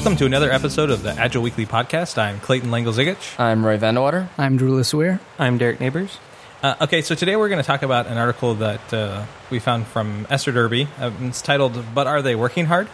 Welcome 0.00 0.16
to 0.16 0.24
another 0.24 0.50
episode 0.50 0.88
of 0.88 1.02
the 1.02 1.10
Agile 1.10 1.42
Weekly 1.42 1.66
Podcast. 1.66 2.16
I'm 2.16 2.40
Clayton 2.40 2.70
Lengel-Zigich. 2.70 3.38
I'm 3.38 3.62
Roy 3.66 3.76
van 3.76 3.96
de 3.96 4.00
Water. 4.00 4.30
I'm 4.38 4.56
Drew 4.56 4.80
LeSueur. 4.80 5.20
I'm 5.38 5.58
Derek 5.58 5.78
Neighbors. 5.78 6.16
Uh, 6.62 6.74
okay, 6.80 7.02
so 7.02 7.14
today 7.14 7.36
we're 7.36 7.50
going 7.50 7.60
to 7.62 7.66
talk 7.66 7.82
about 7.82 8.06
an 8.06 8.16
article 8.16 8.54
that 8.54 8.94
uh, 8.94 9.26
we 9.50 9.58
found 9.58 9.86
from 9.86 10.26
Esther 10.30 10.52
Derby. 10.52 10.88
Uh, 10.98 11.10
it's 11.20 11.42
titled 11.42 11.84
"But 11.94 12.06
Are 12.06 12.22
They 12.22 12.34
Working 12.34 12.64
Hard?" 12.64 12.88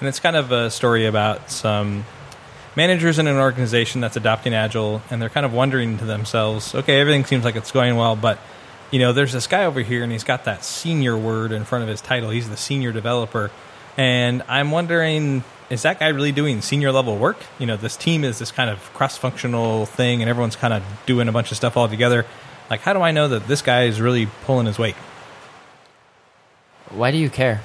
and 0.00 0.08
it's 0.08 0.20
kind 0.20 0.36
of 0.36 0.50
a 0.50 0.70
story 0.70 1.04
about 1.04 1.50
some 1.50 2.06
managers 2.74 3.18
in 3.18 3.26
an 3.26 3.36
organization 3.36 4.00
that's 4.00 4.16
adopting 4.16 4.54
Agile, 4.54 5.02
and 5.10 5.20
they're 5.20 5.28
kind 5.28 5.44
of 5.44 5.52
wondering 5.52 5.98
to 5.98 6.06
themselves, 6.06 6.74
"Okay, 6.74 6.98
everything 6.98 7.26
seems 7.26 7.44
like 7.44 7.56
it's 7.56 7.72
going 7.72 7.96
well, 7.96 8.16
but 8.16 8.38
you 8.90 9.00
know, 9.00 9.12
there's 9.12 9.34
this 9.34 9.46
guy 9.46 9.66
over 9.66 9.82
here, 9.82 10.02
and 10.02 10.10
he's 10.10 10.24
got 10.24 10.44
that 10.44 10.64
senior 10.64 11.14
word 11.14 11.52
in 11.52 11.66
front 11.66 11.82
of 11.82 11.90
his 11.90 12.00
title. 12.00 12.30
He's 12.30 12.48
the 12.48 12.56
senior 12.56 12.90
developer, 12.90 13.50
and 13.98 14.42
I'm 14.48 14.70
wondering." 14.70 15.44
Is 15.70 15.82
that 15.82 16.00
guy 16.00 16.08
really 16.08 16.32
doing 16.32 16.62
senior 16.62 16.92
level 16.92 17.16
work? 17.18 17.36
You 17.58 17.66
know, 17.66 17.76
this 17.76 17.96
team 17.96 18.24
is 18.24 18.38
this 18.38 18.50
kind 18.50 18.70
of 18.70 18.78
cross 18.94 19.16
functional 19.18 19.84
thing, 19.86 20.22
and 20.22 20.30
everyone's 20.30 20.56
kind 20.56 20.72
of 20.72 20.82
doing 21.06 21.28
a 21.28 21.32
bunch 21.32 21.50
of 21.50 21.56
stuff 21.56 21.76
all 21.76 21.88
together 21.88 22.24
like, 22.70 22.80
how 22.80 22.92
do 22.92 23.00
I 23.00 23.12
know 23.12 23.28
that 23.28 23.48
this 23.48 23.62
guy 23.62 23.84
is 23.84 23.98
really 24.00 24.26
pulling 24.44 24.66
his 24.66 24.78
weight? 24.78 24.94
Why 26.90 27.10
do 27.10 27.16
you 27.16 27.30
care? 27.30 27.62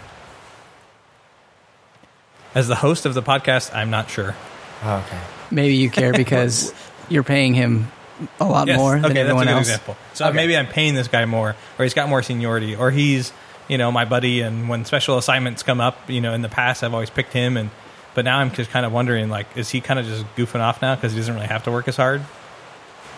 As 2.55 2.67
the 2.67 2.75
host 2.75 3.05
of 3.05 3.13
the 3.13 3.21
podcast, 3.23 3.73
I'm 3.75 3.89
not 3.89 4.09
sure. 4.09 4.35
Oh, 4.83 5.03
okay. 5.05 5.19
Maybe 5.51 5.75
you 5.75 5.89
care 5.89 6.13
because 6.15 6.73
you're 7.09 7.23
paying 7.23 7.53
him 7.53 7.91
a 8.39 8.45
lot 8.45 8.67
Yes, 8.67 8.77
more 8.77 8.93
than 8.93 9.05
okay, 9.05 9.13
that's 9.15 9.17
a 9.17 9.19
everyone 9.21 9.47
good 9.47 9.51
else. 9.53 9.67
example. 9.67 9.97
So 10.13 10.27
Okay. 10.27 10.35
maybe 10.35 10.55
I'm 10.55 10.67
paying 10.67 10.93
this 10.93 11.07
guy 11.07 11.25
more, 11.25 11.55
or 11.79 11.83
he's 11.83 11.93
got 11.93 12.07
more 12.09 12.21
seniority, 12.21 12.75
or 12.75 12.91
he's, 12.91 13.33
you 13.67 13.77
know, 13.77 13.91
my 13.91 14.05
buddy. 14.05 14.41
And 14.41 14.69
when 14.69 14.85
special 14.85 15.17
assignments 15.17 15.63
come 15.63 15.81
up, 15.81 16.09
you 16.09 16.21
know, 16.21 16.33
in 16.33 16.41
the 16.41 16.49
past, 16.49 16.83
I've 16.83 16.93
always 16.93 17.09
picked 17.09 17.33
him, 17.33 17.57
and 17.57 17.71
but 18.15 18.25
now 18.25 18.39
I'm 18.39 18.51
just 18.51 18.69
kind 18.71 18.85
of 18.85 18.91
wondering, 18.91 19.29
like, 19.29 19.47
is 19.57 19.69
he 19.69 19.81
kind 19.81 19.99
of 19.99 20.05
just 20.05 20.23
goofing 20.35 20.59
off 20.61 20.81
now 20.81 20.95
because 20.95 21.11
he 21.13 21.19
doesn't 21.19 21.33
really 21.33 21.47
have 21.47 21.63
to 21.63 21.71
work 21.71 21.87
as 21.87 21.95
hard? 21.97 22.21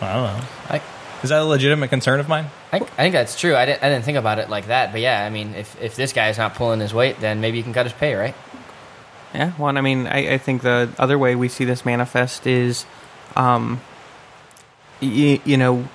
I 0.00 0.12
don't 0.12 0.22
know. 0.38 0.44
I, 0.70 0.82
Is 1.22 1.30
that 1.30 1.40
a 1.40 1.44
legitimate 1.44 1.88
concern 1.88 2.20
of 2.20 2.28
mine? 2.28 2.46
I, 2.72 2.76
I 2.76 2.80
think 2.80 3.12
that's 3.14 3.38
true. 3.38 3.56
I 3.56 3.64
didn't, 3.66 3.82
I 3.82 3.88
didn't 3.88 4.04
think 4.04 4.18
about 4.18 4.38
it 4.38 4.50
like 4.50 4.66
that. 4.66 4.92
But 4.92 5.00
yeah, 5.00 5.24
I 5.24 5.30
mean, 5.30 5.54
if, 5.54 5.80
if 5.80 5.96
this 5.96 6.12
guy's 6.12 6.36
not 6.38 6.54
pulling 6.54 6.80
his 6.80 6.92
weight, 6.92 7.20
then 7.20 7.40
maybe 7.40 7.56
you 7.58 7.62
can 7.64 7.72
cut 7.72 7.86
his 7.86 7.92
pay, 7.94 8.14
right? 8.14 8.34
Yeah, 9.34 9.52
well, 9.58 9.76
I 9.76 9.80
mean, 9.80 10.06
I, 10.06 10.34
I 10.34 10.38
think 10.38 10.62
the 10.62 10.90
other 10.98 11.18
way 11.18 11.34
we 11.34 11.48
see 11.48 11.64
this 11.64 11.84
manifest 11.84 12.46
is, 12.46 12.84
um, 13.34 13.80
y- 15.02 15.40
you 15.44 15.56
know, 15.56 15.86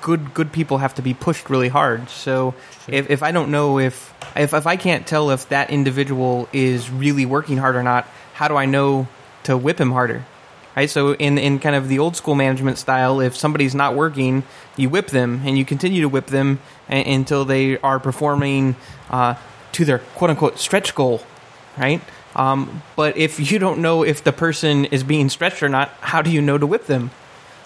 good 0.00 0.34
good 0.34 0.52
people 0.52 0.78
have 0.78 0.94
to 0.96 1.02
be 1.02 1.14
pushed 1.14 1.50
really 1.50 1.68
hard. 1.68 2.08
So 2.10 2.54
if, 2.88 3.10
if 3.10 3.22
I 3.22 3.32
don't 3.32 3.50
know 3.50 3.78
if, 3.78 4.12
if 4.36 4.52
if 4.54 4.66
I 4.66 4.76
can't 4.76 5.06
tell 5.06 5.30
if 5.30 5.48
that 5.50 5.70
individual 5.70 6.48
is 6.52 6.90
really 6.90 7.26
working 7.26 7.56
hard 7.58 7.76
or 7.76 7.82
not, 7.82 8.06
how 8.34 8.48
do 8.48 8.56
I 8.56 8.66
know 8.66 9.08
to 9.44 9.56
whip 9.56 9.80
him 9.80 9.92
harder? 9.92 10.24
Right. 10.76 10.90
So 10.90 11.14
in 11.14 11.38
in 11.38 11.60
kind 11.60 11.76
of 11.76 11.88
the 11.88 12.00
old 12.00 12.16
school 12.16 12.34
management 12.34 12.78
style, 12.78 13.20
if 13.20 13.36
somebody's 13.36 13.74
not 13.76 13.94
working, 13.94 14.42
you 14.76 14.90
whip 14.90 15.06
them 15.08 15.42
and 15.44 15.56
you 15.56 15.64
continue 15.64 16.02
to 16.02 16.08
whip 16.08 16.26
them 16.26 16.58
a- 16.88 17.14
until 17.14 17.44
they 17.44 17.78
are 17.78 18.00
performing 18.00 18.74
uh, 19.08 19.34
to 19.72 19.84
their 19.84 20.00
quote 20.00 20.30
unquote 20.30 20.58
stretch 20.58 20.94
goal. 20.94 21.22
Right. 21.78 22.00
Um, 22.34 22.82
but 22.96 23.16
if 23.16 23.38
you 23.52 23.60
don't 23.60 23.78
know 23.80 24.02
if 24.02 24.24
the 24.24 24.32
person 24.32 24.86
is 24.86 25.04
being 25.04 25.28
stretched 25.28 25.62
or 25.62 25.68
not, 25.68 25.90
how 26.00 26.22
do 26.22 26.30
you 26.30 26.42
know 26.42 26.58
to 26.58 26.66
whip 26.66 26.86
them? 26.86 27.12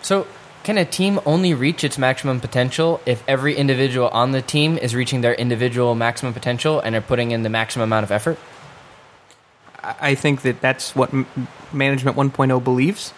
So, 0.03 0.27
can 0.63 0.77
a 0.77 0.85
team 0.85 1.19
only 1.25 1.55
reach 1.55 1.83
its 1.83 1.97
maximum 1.97 2.41
potential 2.41 3.01
if 3.07 3.23
every 3.27 3.57
individual 3.57 4.09
on 4.09 4.33
the 4.33 4.43
team 4.43 4.77
is 4.77 4.95
reaching 4.95 5.23
their 5.23 5.33
individual 5.35 5.95
maximum 5.95 6.35
potential 6.35 6.79
and 6.79 6.95
are 6.95 7.01
putting 7.01 7.31
in 7.31 7.43
the 7.43 7.49
maximum 7.49 7.85
amount 7.85 8.05
of 8.05 8.11
effort? 8.11 8.39
I 10.01 10.15
think 10.15 10.43
that 10.43 10.61
that's 10.61 10.95
what 10.95 11.13
Management 11.73 12.17
1.0 12.17 12.65
believes. 12.65 13.13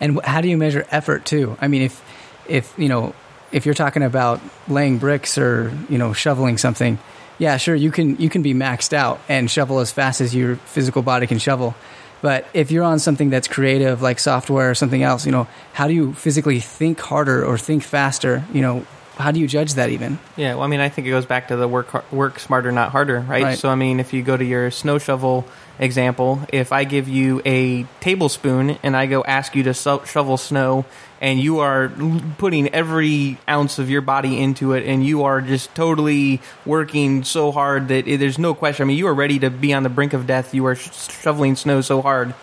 And 0.00 0.20
how 0.24 0.40
do 0.40 0.48
you 0.48 0.56
measure 0.56 0.86
effort 0.90 1.24
too? 1.24 1.56
I 1.60 1.68
mean, 1.68 1.82
if 1.82 2.02
if 2.48 2.74
you 2.78 2.88
know 2.88 3.14
if 3.52 3.64
you're 3.64 3.74
talking 3.74 4.02
about 4.02 4.40
laying 4.68 4.98
bricks 4.98 5.38
or 5.38 5.76
you 5.88 5.98
know 5.98 6.12
shoveling 6.12 6.58
something, 6.58 6.98
yeah, 7.38 7.56
sure 7.56 7.74
you 7.74 7.90
can 7.90 8.16
you 8.18 8.28
can 8.28 8.42
be 8.42 8.54
maxed 8.54 8.92
out 8.92 9.20
and 9.28 9.50
shovel 9.50 9.80
as 9.80 9.90
fast 9.90 10.20
as 10.20 10.34
your 10.34 10.56
physical 10.56 11.02
body 11.02 11.26
can 11.26 11.38
shovel. 11.38 11.74
But 12.22 12.46
if 12.54 12.70
you're 12.70 12.84
on 12.84 12.98
something 12.98 13.30
that's 13.30 13.46
creative 13.46 14.02
like 14.02 14.18
software 14.18 14.70
or 14.70 14.74
something 14.74 15.02
else, 15.02 15.26
you 15.26 15.32
know, 15.32 15.46
how 15.72 15.86
do 15.86 15.94
you 15.94 16.12
physically 16.14 16.60
think 16.60 16.98
harder 17.00 17.44
or 17.44 17.58
think 17.58 17.82
faster? 17.82 18.44
You 18.52 18.62
know, 18.62 18.86
how 19.16 19.30
do 19.30 19.40
you 19.40 19.48
judge 19.48 19.74
that 19.74 19.90
even? 19.90 20.18
Yeah, 20.36 20.54
well, 20.54 20.64
I 20.64 20.66
mean, 20.66 20.80
I 20.80 20.90
think 20.90 21.06
it 21.06 21.10
goes 21.10 21.24
back 21.24 21.48
to 21.48 21.56
the 21.56 21.66
work 21.66 22.12
work 22.12 22.38
smarter, 22.38 22.70
not 22.70 22.90
harder, 22.90 23.20
right? 23.20 23.42
Right. 23.42 23.58
So, 23.58 23.70
I 23.70 23.74
mean, 23.74 23.98
if 23.98 24.12
you 24.12 24.22
go 24.22 24.36
to 24.36 24.44
your 24.44 24.70
snow 24.70 24.98
shovel 24.98 25.46
example, 25.78 26.40
if 26.52 26.70
I 26.72 26.84
give 26.84 27.08
you 27.08 27.40
a 27.46 27.84
tablespoon 28.00 28.78
and 28.82 28.96
I 28.96 29.06
go 29.06 29.24
ask 29.24 29.54
you 29.56 29.62
to 29.64 29.74
so- 29.74 30.04
shovel 30.04 30.36
snow, 30.36 30.84
and 31.20 31.40
you 31.40 31.60
are 31.60 31.90
putting 32.36 32.68
every 32.74 33.38
ounce 33.48 33.78
of 33.78 33.88
your 33.88 34.02
body 34.02 34.38
into 34.38 34.72
it, 34.72 34.86
and 34.86 35.04
you 35.04 35.24
are 35.24 35.40
just 35.40 35.74
totally 35.74 36.42
working 36.66 37.24
so 37.24 37.52
hard 37.52 37.88
that 37.88 38.06
it, 38.06 38.18
there's 38.20 38.38
no 38.38 38.54
question. 38.54 38.84
I 38.84 38.86
mean, 38.88 38.98
you 38.98 39.06
are 39.08 39.14
ready 39.14 39.38
to 39.38 39.48
be 39.48 39.72
on 39.72 39.82
the 39.82 39.88
brink 39.88 40.12
of 40.12 40.26
death. 40.26 40.52
You 40.54 40.66
are 40.66 40.74
sh- 40.74 40.90
shoveling 41.22 41.56
snow 41.56 41.80
so 41.80 42.02
hard. 42.02 42.34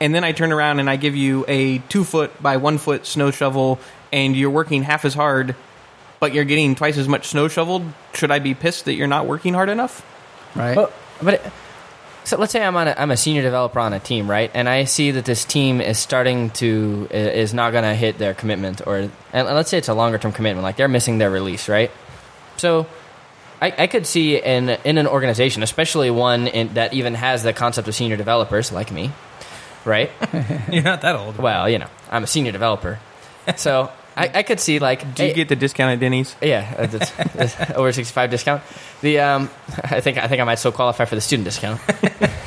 And 0.00 0.14
then 0.14 0.22
I 0.22 0.30
turn 0.32 0.52
around 0.52 0.78
and 0.78 0.88
I 0.88 0.94
give 0.96 1.16
you 1.16 1.44
a 1.48 1.78
two 1.78 2.04
foot 2.04 2.40
by 2.40 2.56
one 2.58 2.78
foot 2.78 3.04
snow 3.04 3.32
shovel, 3.32 3.80
and 4.12 4.36
you're 4.36 4.50
working 4.50 4.84
half 4.84 5.04
as 5.04 5.14
hard 5.14 5.56
but 6.24 6.32
you're 6.32 6.44
getting 6.44 6.74
twice 6.74 6.96
as 6.96 7.06
much 7.06 7.28
snow 7.28 7.48
shoveled, 7.48 7.84
should 8.14 8.30
I 8.30 8.38
be 8.38 8.54
pissed 8.54 8.86
that 8.86 8.94
you're 8.94 9.06
not 9.06 9.26
working 9.26 9.52
hard 9.52 9.68
enough? 9.68 10.02
Right? 10.56 10.74
Well, 10.74 10.90
but 11.22 11.34
it, 11.34 11.52
so 12.24 12.38
let's 12.38 12.50
say 12.50 12.64
I'm 12.64 12.74
on 12.76 12.88
a, 12.88 12.94
I'm 12.96 13.10
a 13.10 13.16
senior 13.18 13.42
developer 13.42 13.78
on 13.78 13.92
a 13.92 14.00
team, 14.00 14.30
right? 14.30 14.50
And 14.54 14.66
I 14.66 14.84
see 14.84 15.10
that 15.10 15.26
this 15.26 15.44
team 15.44 15.82
is 15.82 15.98
starting 15.98 16.48
to 16.52 17.08
is 17.10 17.52
not 17.52 17.72
going 17.72 17.84
to 17.84 17.94
hit 17.94 18.16
their 18.16 18.32
commitment, 18.32 18.86
or 18.86 19.10
and 19.34 19.46
let's 19.48 19.68
say 19.68 19.76
it's 19.76 19.88
a 19.88 19.92
longer 19.92 20.16
term 20.16 20.32
commitment, 20.32 20.62
like 20.62 20.76
they're 20.76 20.88
missing 20.88 21.18
their 21.18 21.30
release, 21.30 21.68
right? 21.68 21.90
So. 22.56 22.86
I, 23.62 23.72
I 23.84 23.86
could 23.86 24.04
see 24.04 24.36
in 24.36 24.68
in 24.68 24.98
an 24.98 25.06
organization, 25.06 25.62
especially 25.62 26.10
one 26.10 26.48
in, 26.48 26.74
that 26.74 26.92
even 26.92 27.14
has 27.14 27.42
the 27.44 27.52
concept 27.52 27.88
of 27.88 27.94
senior 27.94 28.16
developers 28.16 28.72
like 28.72 28.90
me, 28.90 29.12
right? 29.84 30.10
You're 30.72 30.82
not 30.82 31.00
that 31.02 31.16
old. 31.16 31.38
well, 31.38 31.68
you 31.68 31.78
know, 31.78 31.86
I'm 32.10 32.24
a 32.24 32.26
senior 32.26 32.52
developer, 32.52 32.98
so 33.56 33.90
I, 34.16 34.30
I 34.32 34.42
could 34.44 34.60
see 34.60 34.78
like 34.78 35.00
Do 35.14 35.24
you 35.24 35.30
hey- 35.30 35.34
get 35.34 35.48
the 35.48 35.56
discount 35.56 35.92
at 35.92 36.00
Denny's? 36.00 36.36
yeah, 36.40 36.74
uh, 36.78 36.86
that's, 36.86 37.10
that's 37.56 37.70
over 37.72 37.92
sixty 37.92 38.12
five 38.12 38.30
discount. 38.30 38.62
The 39.00 39.20
um, 39.20 39.50
I 39.82 40.00
think 40.00 40.18
I 40.18 40.28
think 40.28 40.40
I 40.40 40.44
might 40.44 40.58
still 40.60 40.72
qualify 40.72 41.04
for 41.04 41.14
the 41.16 41.20
student 41.20 41.44
discount. 41.44 41.80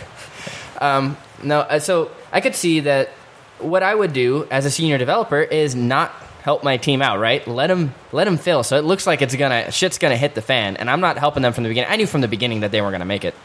um, 0.81 1.17
no, 1.43 1.59
uh, 1.59 1.79
so 1.79 2.11
I 2.31 2.41
could 2.41 2.55
see 2.55 2.81
that 2.81 3.09
what 3.59 3.83
I 3.83 3.93
would 3.93 4.13
do 4.13 4.47
as 4.51 4.65
a 4.65 4.71
senior 4.71 4.97
developer 4.97 5.41
is 5.41 5.75
not 5.75 6.11
help 6.43 6.63
my 6.63 6.77
team 6.77 7.01
out, 7.01 7.19
right? 7.19 7.45
Let 7.47 7.67
them 7.67 7.93
let 8.11 8.25
them 8.25 8.37
fail, 8.37 8.63
so 8.63 8.77
it 8.77 8.85
looks 8.85 9.05
like 9.05 9.21
it's 9.21 9.35
gonna 9.35 9.71
shit's 9.71 9.97
gonna 9.97 10.17
hit 10.17 10.35
the 10.35 10.41
fan, 10.41 10.77
and 10.77 10.89
I'm 10.89 11.01
not 11.01 11.17
helping 11.17 11.43
them 11.43 11.53
from 11.53 11.63
the 11.63 11.69
beginning. 11.69 11.91
I 11.91 11.95
knew 11.97 12.07
from 12.07 12.21
the 12.21 12.27
beginning 12.27 12.61
that 12.61 12.71
they 12.71 12.81
weren't 12.81 12.93
gonna 12.93 13.05
make 13.05 13.25
it 13.25 13.35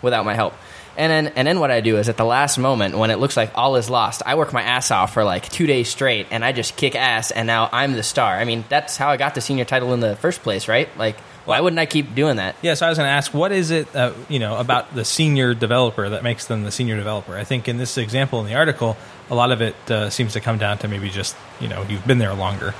without 0.00 0.24
my 0.24 0.34
help. 0.34 0.54
And 0.96 1.10
then, 1.10 1.32
and 1.36 1.48
then 1.48 1.58
what 1.58 1.70
I 1.70 1.80
do 1.80 1.96
is 1.96 2.08
at 2.08 2.16
the 2.16 2.24
last 2.24 2.58
moment 2.58 2.98
when 2.98 3.10
it 3.10 3.18
looks 3.18 3.36
like 3.36 3.52
all 3.54 3.76
is 3.76 3.88
lost, 3.88 4.22
I 4.26 4.34
work 4.34 4.52
my 4.52 4.62
ass 4.62 4.90
off 4.90 5.14
for 5.14 5.24
like 5.24 5.48
two 5.48 5.66
days 5.66 5.88
straight, 5.88 6.26
and 6.30 6.44
I 6.44 6.52
just 6.52 6.76
kick 6.76 6.94
ass, 6.94 7.30
and 7.30 7.46
now 7.46 7.70
I'm 7.72 7.94
the 7.94 8.02
star. 8.02 8.36
I 8.36 8.44
mean, 8.44 8.64
that's 8.68 8.96
how 8.96 9.08
I 9.08 9.16
got 9.16 9.34
the 9.34 9.40
senior 9.40 9.64
title 9.64 9.94
in 9.94 10.00
the 10.00 10.16
first 10.16 10.42
place, 10.42 10.68
right? 10.68 10.88
Like, 10.98 11.16
why 11.44 11.60
wouldn't 11.60 11.80
I 11.80 11.86
keep 11.86 12.14
doing 12.14 12.36
that? 12.36 12.56
Yeah, 12.62 12.74
so 12.74 12.86
I 12.86 12.88
was 12.90 12.98
going 12.98 13.08
to 13.08 13.12
ask, 13.12 13.32
what 13.32 13.52
is 13.52 13.70
it, 13.70 13.94
uh, 13.96 14.12
you 14.28 14.38
know, 14.38 14.58
about 14.58 14.94
the 14.94 15.04
senior 15.04 15.54
developer 15.54 16.08
that 16.10 16.22
makes 16.22 16.46
them 16.46 16.62
the 16.62 16.70
senior 16.70 16.96
developer? 16.96 17.36
I 17.36 17.44
think 17.44 17.68
in 17.68 17.78
this 17.78 17.98
example 17.98 18.40
in 18.40 18.46
the 18.46 18.54
article, 18.54 18.96
a 19.30 19.34
lot 19.34 19.50
of 19.50 19.60
it 19.60 19.74
uh, 19.90 20.10
seems 20.10 20.34
to 20.34 20.40
come 20.40 20.58
down 20.58 20.78
to 20.78 20.88
maybe 20.88 21.08
just, 21.08 21.34
you 21.58 21.68
know, 21.68 21.82
you've 21.88 22.06
been 22.06 22.18
there 22.18 22.34
longer, 22.34 22.74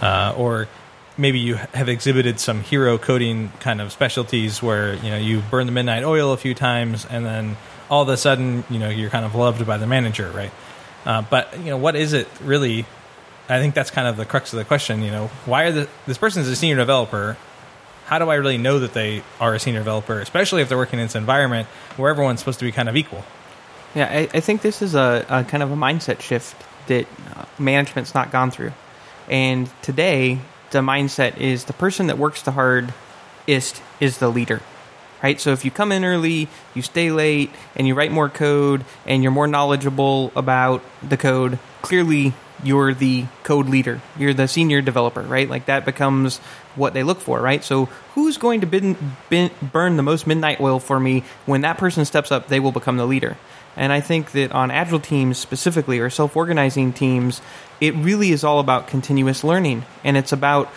uh, 0.00 0.34
or 0.36 0.68
maybe 1.18 1.38
you 1.38 1.56
have 1.56 1.88
exhibited 1.88 2.40
some 2.40 2.62
hero 2.62 2.96
coding 2.96 3.50
kind 3.60 3.80
of 3.80 3.92
specialties 3.92 4.62
where 4.62 4.94
you 4.94 5.10
know 5.10 5.18
you 5.18 5.42
burn 5.50 5.66
the 5.66 5.72
midnight 5.72 6.04
oil 6.04 6.32
a 6.32 6.36
few 6.36 6.54
times, 6.54 7.04
and 7.04 7.26
then 7.26 7.56
all 7.90 8.02
of 8.02 8.08
a 8.08 8.16
sudden, 8.16 8.64
you 8.70 8.78
know, 8.78 8.88
you're 8.88 9.10
kind 9.10 9.24
of 9.24 9.34
loved 9.34 9.66
by 9.66 9.76
the 9.76 9.86
manager, 9.86 10.30
right? 10.30 10.52
Uh, 11.04 11.22
but 11.22 11.58
you 11.58 11.66
know, 11.66 11.76
what 11.76 11.96
is 11.96 12.12
it 12.12 12.28
really? 12.42 12.86
I 13.48 13.60
think 13.60 13.74
that's 13.74 13.90
kind 13.90 14.06
of 14.06 14.16
the 14.16 14.26
crux 14.26 14.52
of 14.52 14.58
the 14.58 14.64
question. 14.64 15.02
You 15.02 15.10
know, 15.10 15.26
why 15.44 15.64
are 15.64 15.72
the 15.72 15.88
this 16.06 16.18
person's 16.18 16.48
a 16.48 16.56
senior 16.56 16.76
developer? 16.76 17.36
how 18.08 18.18
do 18.18 18.30
I 18.30 18.36
really 18.36 18.56
know 18.56 18.78
that 18.78 18.94
they 18.94 19.22
are 19.38 19.54
a 19.54 19.60
senior 19.60 19.80
developer, 19.80 20.18
especially 20.18 20.62
if 20.62 20.70
they're 20.70 20.78
working 20.78 20.98
in 20.98 21.04
this 21.04 21.14
environment 21.14 21.68
where 21.98 22.10
everyone's 22.10 22.40
supposed 22.40 22.58
to 22.60 22.64
be 22.64 22.72
kind 22.72 22.88
of 22.88 22.96
equal? 22.96 23.22
Yeah, 23.94 24.06
I, 24.06 24.20
I 24.32 24.40
think 24.40 24.62
this 24.62 24.80
is 24.80 24.94
a, 24.94 25.26
a 25.28 25.44
kind 25.44 25.62
of 25.62 25.70
a 25.70 25.76
mindset 25.76 26.22
shift 26.22 26.56
that 26.86 27.06
uh, 27.36 27.44
management's 27.58 28.14
not 28.14 28.32
gone 28.32 28.50
through. 28.50 28.72
And 29.28 29.70
today, 29.82 30.38
the 30.70 30.80
mindset 30.80 31.36
is 31.38 31.64
the 31.64 31.72
person 31.72 32.06
that 32.08 32.18
works 32.18 32.42
the 32.42 32.52
hardest 32.52 33.82
is 34.00 34.18
the 34.18 34.28
leader. 34.28 34.60
Right? 35.22 35.40
So 35.40 35.52
if 35.52 35.64
you 35.64 35.70
come 35.70 35.90
in 35.90 36.04
early, 36.04 36.48
you 36.74 36.82
stay 36.82 37.10
late, 37.10 37.50
and 37.74 37.88
you 37.88 37.94
write 37.94 38.12
more 38.12 38.28
code, 38.28 38.84
and 39.04 39.22
you're 39.22 39.32
more 39.32 39.48
knowledgeable 39.48 40.30
about 40.36 40.82
the 41.02 41.16
code, 41.16 41.58
clearly 41.82 42.34
you're 42.62 42.94
the 42.94 43.26
code 43.44 43.68
leader, 43.68 44.00
you're 44.18 44.34
the 44.34 44.48
senior 44.48 44.80
developer, 44.80 45.22
right? 45.22 45.48
Like 45.48 45.66
that 45.66 45.84
becomes 45.84 46.38
what 46.74 46.94
they 46.94 47.02
look 47.02 47.20
for, 47.20 47.40
right? 47.40 47.62
So 47.62 47.86
who's 48.14 48.38
going 48.38 48.60
to 48.60 48.66
bin, 48.66 48.96
bin, 49.28 49.50
burn 49.60 49.96
the 49.96 50.02
most 50.02 50.26
midnight 50.26 50.60
oil 50.60 50.78
for 50.78 50.98
me? 50.98 51.24
When 51.46 51.62
that 51.62 51.78
person 51.78 52.04
steps 52.04 52.32
up, 52.32 52.48
they 52.48 52.60
will 52.60 52.72
become 52.72 52.96
the 52.96 53.06
leader. 53.06 53.36
And 53.76 53.92
I 53.92 54.00
think 54.00 54.32
that 54.32 54.50
on 54.52 54.70
agile 54.70 54.98
teams 54.98 55.38
specifically, 55.38 56.00
or 56.00 56.10
self 56.10 56.36
organizing 56.36 56.92
teams, 56.92 57.40
it 57.80 57.94
really 57.94 58.32
is 58.32 58.42
all 58.42 58.58
about 58.58 58.88
continuous 58.88 59.44
learning. 59.44 59.84
And 60.02 60.16
it's 60.16 60.32
about 60.32 60.72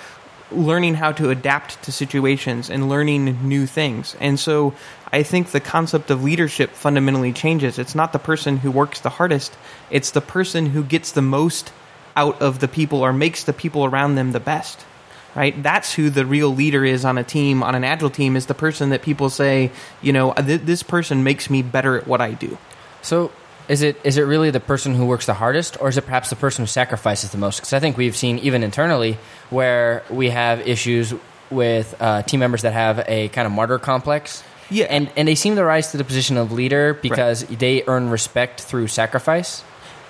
learning 0.51 0.95
how 0.95 1.11
to 1.13 1.29
adapt 1.29 1.81
to 1.83 1.91
situations 1.91 2.69
and 2.69 2.89
learning 2.89 3.47
new 3.47 3.65
things. 3.65 4.15
And 4.19 4.39
so 4.39 4.73
I 5.11 5.23
think 5.23 5.51
the 5.51 5.59
concept 5.59 6.09
of 6.09 6.23
leadership 6.23 6.71
fundamentally 6.71 7.33
changes. 7.33 7.79
It's 7.79 7.95
not 7.95 8.13
the 8.13 8.19
person 8.19 8.57
who 8.57 8.71
works 8.71 9.01
the 9.01 9.09
hardest, 9.09 9.55
it's 9.89 10.11
the 10.11 10.21
person 10.21 10.67
who 10.67 10.83
gets 10.83 11.11
the 11.11 11.21
most 11.21 11.71
out 12.15 12.41
of 12.41 12.59
the 12.59 12.67
people 12.67 12.99
or 12.99 13.13
makes 13.13 13.43
the 13.43 13.53
people 13.53 13.85
around 13.85 14.15
them 14.15 14.31
the 14.31 14.39
best. 14.39 14.85
Right? 15.33 15.63
That's 15.63 15.93
who 15.93 16.09
the 16.09 16.25
real 16.25 16.53
leader 16.53 16.83
is 16.83 17.05
on 17.05 17.17
a 17.17 17.23
team, 17.23 17.63
on 17.63 17.73
an 17.73 17.85
agile 17.85 18.09
team, 18.09 18.35
is 18.35 18.47
the 18.47 18.53
person 18.53 18.89
that 18.89 19.01
people 19.01 19.29
say, 19.29 19.71
you 20.01 20.11
know, 20.11 20.33
this 20.33 20.83
person 20.83 21.23
makes 21.23 21.49
me 21.49 21.61
better 21.61 21.97
at 21.97 22.05
what 22.05 22.19
I 22.19 22.33
do. 22.33 22.57
So 23.01 23.31
is 23.67 23.81
it 23.81 23.99
is 24.03 24.17
it 24.17 24.23
really 24.23 24.49
the 24.51 24.59
person 24.59 24.95
who 24.95 25.05
works 25.05 25.25
the 25.25 25.33
hardest, 25.33 25.77
or 25.81 25.89
is 25.89 25.97
it 25.97 26.01
perhaps 26.03 26.29
the 26.29 26.35
person 26.35 26.63
who 26.63 26.67
sacrifices 26.67 27.31
the 27.31 27.37
most? 27.37 27.57
Because 27.57 27.73
I 27.73 27.79
think 27.79 27.97
we've 27.97 28.15
seen 28.15 28.39
even 28.39 28.63
internally 28.63 29.17
where 29.49 30.03
we 30.09 30.29
have 30.29 30.67
issues 30.67 31.13
with 31.49 31.95
uh, 31.99 32.21
team 32.23 32.39
members 32.39 32.61
that 32.63 32.73
have 32.73 33.03
a 33.07 33.27
kind 33.29 33.45
of 33.45 33.51
martyr 33.51 33.79
complex. 33.79 34.43
Yeah. 34.69 34.85
and 34.89 35.11
and 35.17 35.27
they 35.27 35.35
seem 35.35 35.55
to 35.57 35.63
rise 35.65 35.91
to 35.91 35.97
the 35.97 36.05
position 36.05 36.37
of 36.37 36.53
leader 36.53 36.93
because 36.93 37.43
they 37.45 37.83
earn 37.87 38.09
respect 38.09 38.61
through 38.61 38.87
sacrifice. 38.87 39.63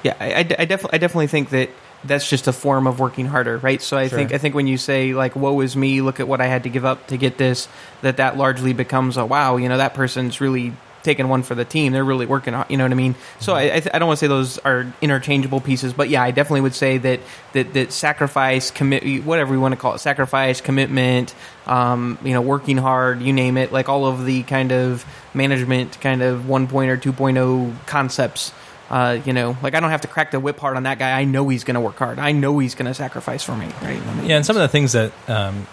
Yeah, 0.03 0.15
I, 0.19 0.33
I, 0.33 0.37
I 0.39 0.43
definitely 0.65 0.89
I 0.93 0.97
definitely 0.99 1.27
think 1.27 1.49
that 1.49 1.69
that's 2.03 2.27
just 2.29 2.47
a 2.47 2.53
form 2.53 2.85
of 2.87 2.99
working 2.99 3.25
harder, 3.25 3.57
right? 3.57 3.81
So 3.81 3.97
I 3.97 4.07
Sure. 4.07 4.17
think 4.19 4.33
I 4.33 4.37
think 4.37 4.53
when 4.53 4.67
you 4.67 4.77
say 4.77 5.13
like 5.13 5.35
"woe 5.35 5.59
is 5.61 5.75
me," 5.75 6.01
look 6.01 6.19
at 6.19 6.27
what 6.27 6.41
I 6.41 6.47
had 6.47 6.63
to 6.63 6.69
give 6.69 6.85
up 6.85 7.07
to 7.07 7.17
get 7.17 7.37
this, 7.39 7.67
that 8.01 8.17
that 8.17 8.37
largely 8.37 8.73
becomes 8.73 9.17
a 9.17 9.25
wow, 9.25 9.57
you 9.57 9.67
know, 9.67 9.77
that 9.77 9.95
person's 9.95 10.39
really 10.41 10.73
taking 11.03 11.27
one 11.27 11.43
for 11.43 11.55
the 11.55 11.65
team. 11.65 11.93
They're 11.93 12.03
really 12.03 12.25
working, 12.25 12.53
hard, 12.53 12.69
you 12.69 12.77
know 12.77 12.83
what 12.83 12.91
I 12.91 12.95
mean? 12.95 13.15
So 13.39 13.53
I 13.53 13.63
I, 13.63 13.79
th- 13.79 13.89
I 13.93 13.99
don't 13.99 14.07
want 14.07 14.19
to 14.19 14.25
say 14.25 14.27
those 14.27 14.57
are 14.59 14.91
interchangeable 15.01 15.61
pieces, 15.61 15.93
but 15.93 16.09
yeah, 16.09 16.23
I 16.23 16.31
definitely 16.31 16.61
would 16.61 16.75
say 16.75 16.97
that 16.99 17.19
that 17.53 17.73
that 17.73 17.91
sacrifice, 17.91 18.71
commit, 18.71 19.23
whatever 19.23 19.51
we 19.51 19.57
want 19.57 19.73
to 19.73 19.79
call 19.79 19.95
it, 19.95 19.99
sacrifice, 19.99 20.61
commitment, 20.61 21.35
um, 21.65 22.17
you 22.23 22.33
know, 22.33 22.41
working 22.41 22.77
hard, 22.77 23.21
you 23.21 23.33
name 23.33 23.57
it, 23.57 23.71
like 23.71 23.89
all 23.89 24.05
of 24.05 24.25
the 24.25 24.43
kind 24.43 24.71
of 24.71 25.05
management 25.33 25.99
kind 26.01 26.21
of 26.21 26.41
1.0 26.41 26.69
point 26.69 26.91
or 26.91 26.97
2.0 26.97 27.85
concepts 27.87 28.51
uh, 28.91 29.21
you 29.23 29.31
know, 29.31 29.57
like 29.63 29.73
I 29.73 29.79
don't 29.79 29.89
have 29.89 30.01
to 30.01 30.09
crack 30.09 30.31
the 30.31 30.39
whip 30.39 30.59
hard 30.59 30.75
on 30.75 30.83
that 30.83 30.99
guy. 30.99 31.17
I 31.17 31.23
know 31.23 31.47
he's 31.47 31.63
going 31.63 31.75
to 31.75 31.81
work 31.81 31.95
hard. 31.95 32.19
I 32.19 32.33
know 32.33 32.59
he's 32.59 32.75
going 32.75 32.87
to 32.87 32.93
sacrifice 32.93 33.41
for 33.41 33.55
me, 33.55 33.67
right? 33.81 34.01
Yeah, 34.25 34.35
and 34.35 34.45
some 34.45 34.57
of 34.57 34.61
the 34.61 34.67
things 34.67 34.91
that 34.91 35.13
um, 35.29 35.65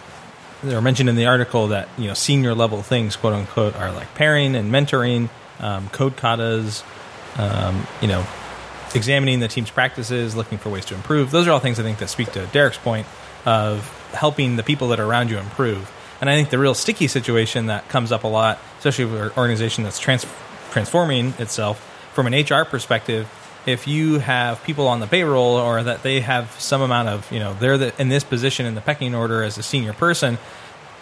that 0.62 0.74
are 0.74 0.82
mentioned 0.82 1.08
in 1.08 1.16
the 1.16 1.26
article 1.26 1.68
that 1.68 1.88
you 1.96 2.08
know 2.08 2.14
senior 2.14 2.54
level 2.54 2.82
things, 2.82 3.16
quote 3.16 3.32
unquote, 3.32 3.76
are 3.76 3.92
like 3.92 4.14
pairing 4.14 4.54
and 4.54 4.72
mentoring, 4.72 5.28
um, 5.60 5.88
code 5.90 6.16
katas, 6.16 6.82
um, 7.38 7.86
you 8.00 8.08
know, 8.08 8.26
examining 8.94 9.40
the 9.40 9.48
team's 9.48 9.70
practices, 9.70 10.34
looking 10.34 10.58
for 10.58 10.70
ways 10.70 10.84
to 10.86 10.94
improve. 10.94 11.30
Those 11.30 11.46
are 11.46 11.52
all 11.52 11.60
things 11.60 11.78
I 11.78 11.82
think 11.82 11.98
that 11.98 12.08
speak 12.08 12.32
to 12.32 12.46
Derek's 12.46 12.78
point 12.78 13.06
of 13.44 13.86
helping 14.12 14.56
the 14.56 14.62
people 14.62 14.88
that 14.88 15.00
are 15.00 15.06
around 15.06 15.30
you 15.30 15.38
improve. 15.38 15.90
And 16.20 16.28
I 16.28 16.34
think 16.34 16.50
the 16.50 16.58
real 16.58 16.74
sticky 16.74 17.06
situation 17.06 17.66
that 17.66 17.88
comes 17.88 18.10
up 18.10 18.24
a 18.24 18.28
lot, 18.28 18.58
especially 18.78 19.04
with 19.04 19.20
an 19.20 19.30
organization 19.36 19.84
that's 19.84 20.00
trans- 20.00 20.26
transforming 20.70 21.28
itself 21.38 21.78
from 22.12 22.26
an 22.26 22.34
HR 22.34 22.64
perspective, 22.64 23.28
if 23.68 23.86
you 23.86 24.18
have 24.18 24.62
people 24.64 24.88
on 24.88 25.00
the 25.00 25.06
payroll 25.06 25.56
or 25.56 25.82
that 25.82 26.02
they 26.02 26.20
have 26.20 26.50
some 26.58 26.80
amount 26.80 27.08
of, 27.08 27.30
you 27.30 27.38
know, 27.38 27.54
they're 27.54 27.78
the, 27.78 28.00
in 28.00 28.08
this 28.08 28.24
position 28.24 28.66
in 28.66 28.74
the 28.74 28.80
pecking 28.80 29.14
order 29.14 29.42
as 29.42 29.58
a 29.58 29.62
senior 29.62 29.92
person, 29.92 30.38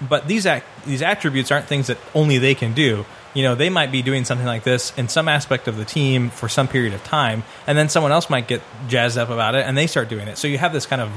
but 0.00 0.26
these 0.26 0.44
act, 0.46 0.66
these 0.84 1.00
attributes 1.00 1.50
aren't 1.50 1.66
things 1.66 1.86
that 1.86 1.98
only 2.14 2.38
they 2.38 2.54
can 2.54 2.74
do. 2.74 3.06
You 3.34 3.42
know, 3.42 3.54
they 3.54 3.70
might 3.70 3.92
be 3.92 4.02
doing 4.02 4.24
something 4.24 4.46
like 4.46 4.64
this 4.64 4.92
in 4.98 5.08
some 5.08 5.28
aspect 5.28 5.68
of 5.68 5.76
the 5.76 5.84
team 5.84 6.30
for 6.30 6.48
some 6.48 6.68
period 6.68 6.94
of 6.94 7.04
time, 7.04 7.44
and 7.66 7.76
then 7.76 7.88
someone 7.88 8.12
else 8.12 8.28
might 8.28 8.48
get 8.48 8.62
jazzed 8.88 9.18
up 9.18 9.30
about 9.30 9.54
it 9.54 9.66
and 9.66 9.76
they 9.76 9.86
start 9.86 10.08
doing 10.08 10.26
it. 10.26 10.38
So 10.38 10.48
you 10.48 10.58
have 10.58 10.72
this 10.72 10.86
kind 10.86 11.02
of 11.02 11.10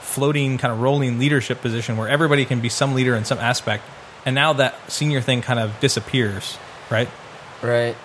floating, 0.00 0.58
kind 0.58 0.72
of 0.72 0.80
rolling 0.80 1.18
leadership 1.18 1.60
position 1.60 1.96
where 1.96 2.08
everybody 2.08 2.44
can 2.44 2.60
be 2.60 2.68
some 2.68 2.94
leader 2.94 3.14
in 3.14 3.24
some 3.24 3.38
aspect, 3.38 3.84
and 4.26 4.34
now 4.34 4.52
that 4.54 4.90
senior 4.90 5.20
thing 5.20 5.42
kind 5.42 5.60
of 5.60 5.78
disappears, 5.80 6.58
right? 6.90 7.08
Right. 7.62 7.96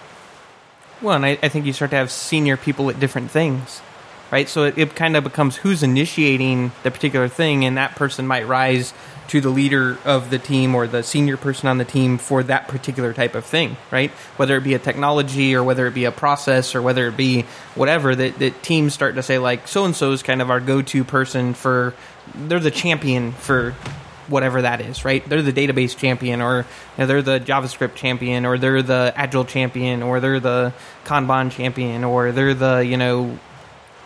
Well, 1.03 1.15
and 1.15 1.25
I, 1.25 1.37
I 1.43 1.49
think 1.49 1.65
you 1.65 1.73
start 1.73 1.91
to 1.91 1.97
have 1.97 2.09
senior 2.09 2.57
people 2.57 2.89
at 2.89 2.99
different 2.99 3.29
things, 3.29 3.81
right? 4.31 4.47
So 4.47 4.63
it, 4.63 4.77
it 4.77 4.95
kind 4.95 5.17
of 5.17 5.23
becomes 5.23 5.57
who's 5.57 5.83
initiating 5.83 6.71
the 6.81 6.89
particular 6.89 7.27
thing, 7.27 7.65
and 7.65 7.77
that 7.77 7.95
person 7.95 8.25
might 8.25 8.47
rise 8.47 8.93
to 9.27 9.41
the 9.41 9.49
leader 9.49 9.97
of 10.05 10.29
the 10.29 10.39
team 10.39 10.75
or 10.75 10.87
the 10.87 11.03
senior 11.03 11.37
person 11.37 11.67
on 11.67 11.77
the 11.77 11.85
team 11.85 12.17
for 12.17 12.43
that 12.43 12.67
particular 12.67 13.13
type 13.13 13.35
of 13.35 13.45
thing, 13.45 13.75
right? 13.91 14.11
Whether 14.37 14.57
it 14.57 14.63
be 14.63 14.73
a 14.73 14.79
technology 14.79 15.55
or 15.55 15.63
whether 15.63 15.87
it 15.87 15.93
be 15.93 16.05
a 16.05 16.11
process 16.11 16.75
or 16.75 16.81
whether 16.81 17.07
it 17.07 17.17
be 17.17 17.43
whatever, 17.75 18.15
that, 18.15 18.39
that 18.39 18.63
teams 18.63 18.93
start 18.93 19.15
to 19.15 19.23
say, 19.23 19.39
like, 19.39 19.67
so 19.67 19.85
and 19.85 19.95
so 19.95 20.11
is 20.11 20.23
kind 20.23 20.41
of 20.41 20.49
our 20.49 20.59
go 20.59 20.81
to 20.81 21.03
person 21.03 21.53
for, 21.53 21.93
they're 22.33 22.59
the 22.59 22.71
champion 22.71 23.31
for 23.33 23.75
whatever 24.27 24.61
that 24.63 24.81
is, 24.81 25.03
right? 25.05 25.27
They're 25.27 25.41
the 25.41 25.53
database 25.53 25.95
champion, 25.97 26.41
or 26.41 26.57
you 26.59 26.65
know, 26.97 27.05
they're 27.05 27.21
the 27.21 27.39
JavaScript 27.39 27.95
champion, 27.95 28.45
or 28.45 28.57
they're 28.57 28.81
the 28.81 29.13
Agile 29.15 29.45
champion, 29.45 30.03
or 30.03 30.19
they're 30.19 30.39
the 30.39 30.73
Kanban 31.05 31.51
champion, 31.51 32.03
or 32.03 32.31
they're 32.31 32.53
the 32.53 32.77
you 32.79 32.97
know 32.97 33.37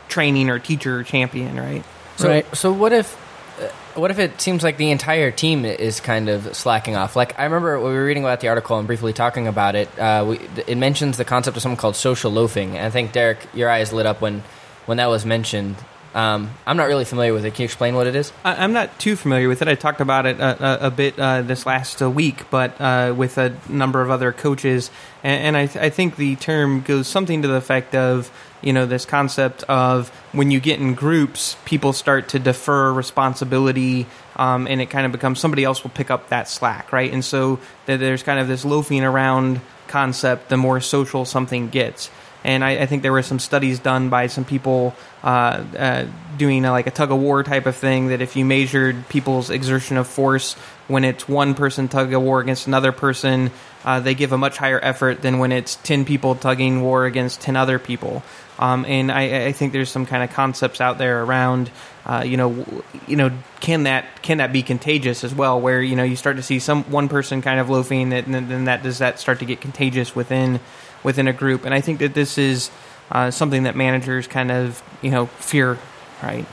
training 0.09 0.49
or 0.49 0.59
teacher 0.59 1.03
champion, 1.03 1.59
right? 1.59 1.83
So, 2.15 2.29
Right. 2.29 2.55
so 2.55 2.71
what 2.71 2.93
if, 2.93 3.15
uh, 3.61 3.67
what 3.99 4.09
if 4.09 4.19
it 4.19 4.39
seems 4.41 4.63
like 4.63 4.77
the 4.77 4.89
entire 4.91 5.31
team 5.31 5.65
is 5.65 5.99
kind 5.99 6.29
of 6.29 6.55
slacking 6.55 6.95
off? 6.95 7.15
Like 7.15 7.37
I 7.39 7.43
remember 7.43 7.77
we 7.79 7.91
were 7.93 8.05
reading 8.05 8.23
about 8.23 8.39
the 8.39 8.47
article 8.47 8.77
and 8.79 8.87
briefly 8.87 9.13
talking 9.13 9.47
about 9.47 9.75
it. 9.75 9.99
Uh, 9.99 10.25
we, 10.29 10.39
it 10.65 10.77
mentions 10.77 11.17
the 11.17 11.25
concept 11.25 11.57
of 11.57 11.61
something 11.63 11.77
called 11.77 11.95
social 11.95 12.31
loafing, 12.31 12.77
and 12.77 12.85
I 12.85 12.89
think 12.89 13.11
Derek, 13.11 13.39
your 13.53 13.69
eyes 13.69 13.91
lit 13.93 14.05
up 14.05 14.21
when 14.21 14.43
when 14.85 14.97
that 14.97 15.07
was 15.09 15.25
mentioned. 15.25 15.75
Um, 16.17 16.49
I'm 16.65 16.77
not 16.77 16.87
really 16.87 17.05
familiar 17.05 17.31
with 17.31 17.45
it. 17.45 17.51
Can 17.53 17.61
you 17.61 17.65
explain 17.65 17.93
what 17.93 18.07
it 18.07 18.15
is? 18.15 18.33
I, 18.43 18.63
I'm 18.63 18.73
not 18.73 18.97
too 18.97 19.15
familiar 19.15 19.47
with 19.47 19.61
it. 19.61 19.67
I 19.67 19.75
talked 19.75 20.01
about 20.01 20.25
it 20.25 20.39
a, 20.39 20.85
a, 20.85 20.87
a 20.87 20.89
bit 20.89 21.19
uh, 21.19 21.43
this 21.43 21.67
last 21.67 22.01
uh, 22.01 22.09
week, 22.09 22.49
but 22.49 22.81
uh, 22.81 23.13
with 23.15 23.37
a 23.37 23.55
number 23.69 24.01
of 24.01 24.09
other 24.09 24.31
coaches, 24.31 24.89
and, 25.23 25.43
and 25.43 25.57
I, 25.57 25.67
th- 25.67 25.85
I 25.85 25.91
think 25.91 26.15
the 26.15 26.35
term 26.35 26.81
goes 26.81 27.07
something 27.07 27.43
to 27.43 27.47
the 27.47 27.53
effect 27.53 27.93
of 27.93 28.31
you 28.63 28.73
know 28.73 28.87
this 28.87 29.05
concept 29.05 29.61
of 29.65 30.09
when 30.31 30.49
you 30.49 30.59
get 30.59 30.79
in 30.79 30.95
groups, 30.95 31.55
people 31.65 31.93
start 31.93 32.29
to 32.29 32.39
defer 32.39 32.91
responsibility, 32.91 34.07
um, 34.37 34.65
and 34.65 34.81
it 34.81 34.87
kind 34.87 35.05
of 35.05 35.11
becomes 35.11 35.39
somebody 35.39 35.63
else 35.63 35.83
will 35.83 35.91
pick 35.91 36.09
up 36.09 36.29
that 36.29 36.49
slack, 36.49 36.91
right? 36.91 37.13
And 37.13 37.23
so 37.23 37.59
th- 37.85 37.99
there's 37.99 38.23
kind 38.23 38.39
of 38.39 38.47
this 38.47 38.65
loafing 38.65 39.03
around 39.03 39.61
concept. 39.87 40.49
The 40.49 40.57
more 40.57 40.81
social 40.81 41.25
something 41.25 41.69
gets. 41.69 42.09
And 42.43 42.63
I, 42.63 42.83
I 42.83 42.85
think 42.85 43.01
there 43.01 43.11
were 43.11 43.23
some 43.23 43.39
studies 43.39 43.79
done 43.79 44.09
by 44.09 44.27
some 44.27 44.45
people 44.45 44.95
uh, 45.23 45.63
uh, 45.77 46.05
doing 46.37 46.63
a, 46.65 46.71
like 46.71 46.87
a 46.87 46.91
tug 46.91 47.11
of 47.11 47.19
war 47.19 47.43
type 47.43 47.65
of 47.65 47.75
thing. 47.75 48.07
That 48.07 48.21
if 48.21 48.35
you 48.35 48.45
measured 48.45 49.09
people's 49.09 49.49
exertion 49.49 49.97
of 49.97 50.07
force 50.07 50.53
when 50.87 51.03
it's 51.03 51.27
one 51.27 51.55
person 51.55 51.87
tug 51.87 52.13
of 52.13 52.21
war 52.21 52.39
against 52.39 52.67
another 52.67 52.91
person, 52.91 53.51
uh, 53.83 53.99
they 53.99 54.15
give 54.15 54.31
a 54.31 54.37
much 54.37 54.57
higher 54.57 54.79
effort 54.81 55.21
than 55.21 55.39
when 55.39 55.51
it's 55.51 55.75
ten 55.77 56.05
people 56.05 56.35
tugging 56.35 56.81
war 56.81 57.05
against 57.05 57.41
ten 57.41 57.55
other 57.55 57.79
people. 57.79 58.23
Um, 58.59 58.85
and 58.85 59.11
I, 59.11 59.47
I 59.47 59.51
think 59.51 59.73
there's 59.73 59.91
some 59.91 60.05
kind 60.05 60.23
of 60.23 60.31
concepts 60.31 60.81
out 60.81 60.97
there 60.97 61.23
around, 61.23 61.69
uh, 62.05 62.23
you 62.25 62.37
know, 62.37 62.65
you 63.07 63.15
know, 63.15 63.31
can 63.59 63.83
that 63.83 64.21
can 64.23 64.39
that 64.39 64.51
be 64.51 64.63
contagious 64.63 65.23
as 65.23 65.33
well? 65.33 65.61
Where 65.61 65.81
you 65.81 65.95
know 65.95 66.03
you 66.03 66.15
start 66.15 66.37
to 66.37 66.43
see 66.43 66.59
some 66.59 66.83
one 66.85 67.07
person 67.07 67.41
kind 67.41 67.59
of 67.59 67.69
loafing, 67.69 68.13
and 68.13 68.33
then 68.33 68.65
that 68.65 68.83
does 68.83 68.99
that 68.99 69.19
start 69.19 69.39
to 69.39 69.45
get 69.45 69.61
contagious 69.61 70.15
within 70.15 70.59
within 71.07 71.27
a 71.29 71.33
group? 71.33 71.63
And 71.63 71.73
I 71.73 71.79
think 71.79 71.99
that 71.99 72.13
this 72.13 72.37
is 72.37 72.69
uh, 73.09 73.31
something 73.31 73.63
that 73.63 73.77
managers 73.77 74.27
kind 74.27 74.51
of 74.51 74.83
you 75.01 75.09
know 75.09 75.27
fear, 75.39 75.79
right? 76.21 76.45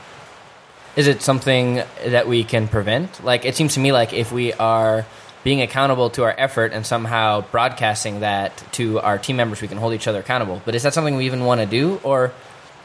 Is 0.95 1.07
it 1.07 1.21
something 1.21 1.83
that 2.05 2.25
we 2.25 2.45
can 2.45 2.69
prevent? 2.69 3.21
Like, 3.21 3.43
it 3.43 3.55
seems 3.57 3.73
to 3.73 3.81
me 3.81 3.91
like 3.91 4.13
if 4.13 4.31
we 4.31 4.53
are 4.53 5.05
being 5.43 5.61
accountable 5.61 6.09
to 6.11 6.23
our 6.23 6.33
effort 6.37 6.71
and 6.71 6.85
somehow 6.85 7.41
broadcasting 7.51 8.21
that 8.21 8.63
to 8.71 9.01
our 9.01 9.17
team 9.17 9.35
members, 9.35 9.61
we 9.61 9.67
can 9.67 9.77
hold 9.77 9.93
each 9.93 10.07
other 10.07 10.19
accountable. 10.19 10.61
But 10.63 10.73
is 10.73 10.83
that 10.83 10.93
something 10.93 11.17
we 11.17 11.25
even 11.25 11.43
want 11.43 11.59
to 11.59 11.67
do? 11.67 11.99
Or 12.01 12.31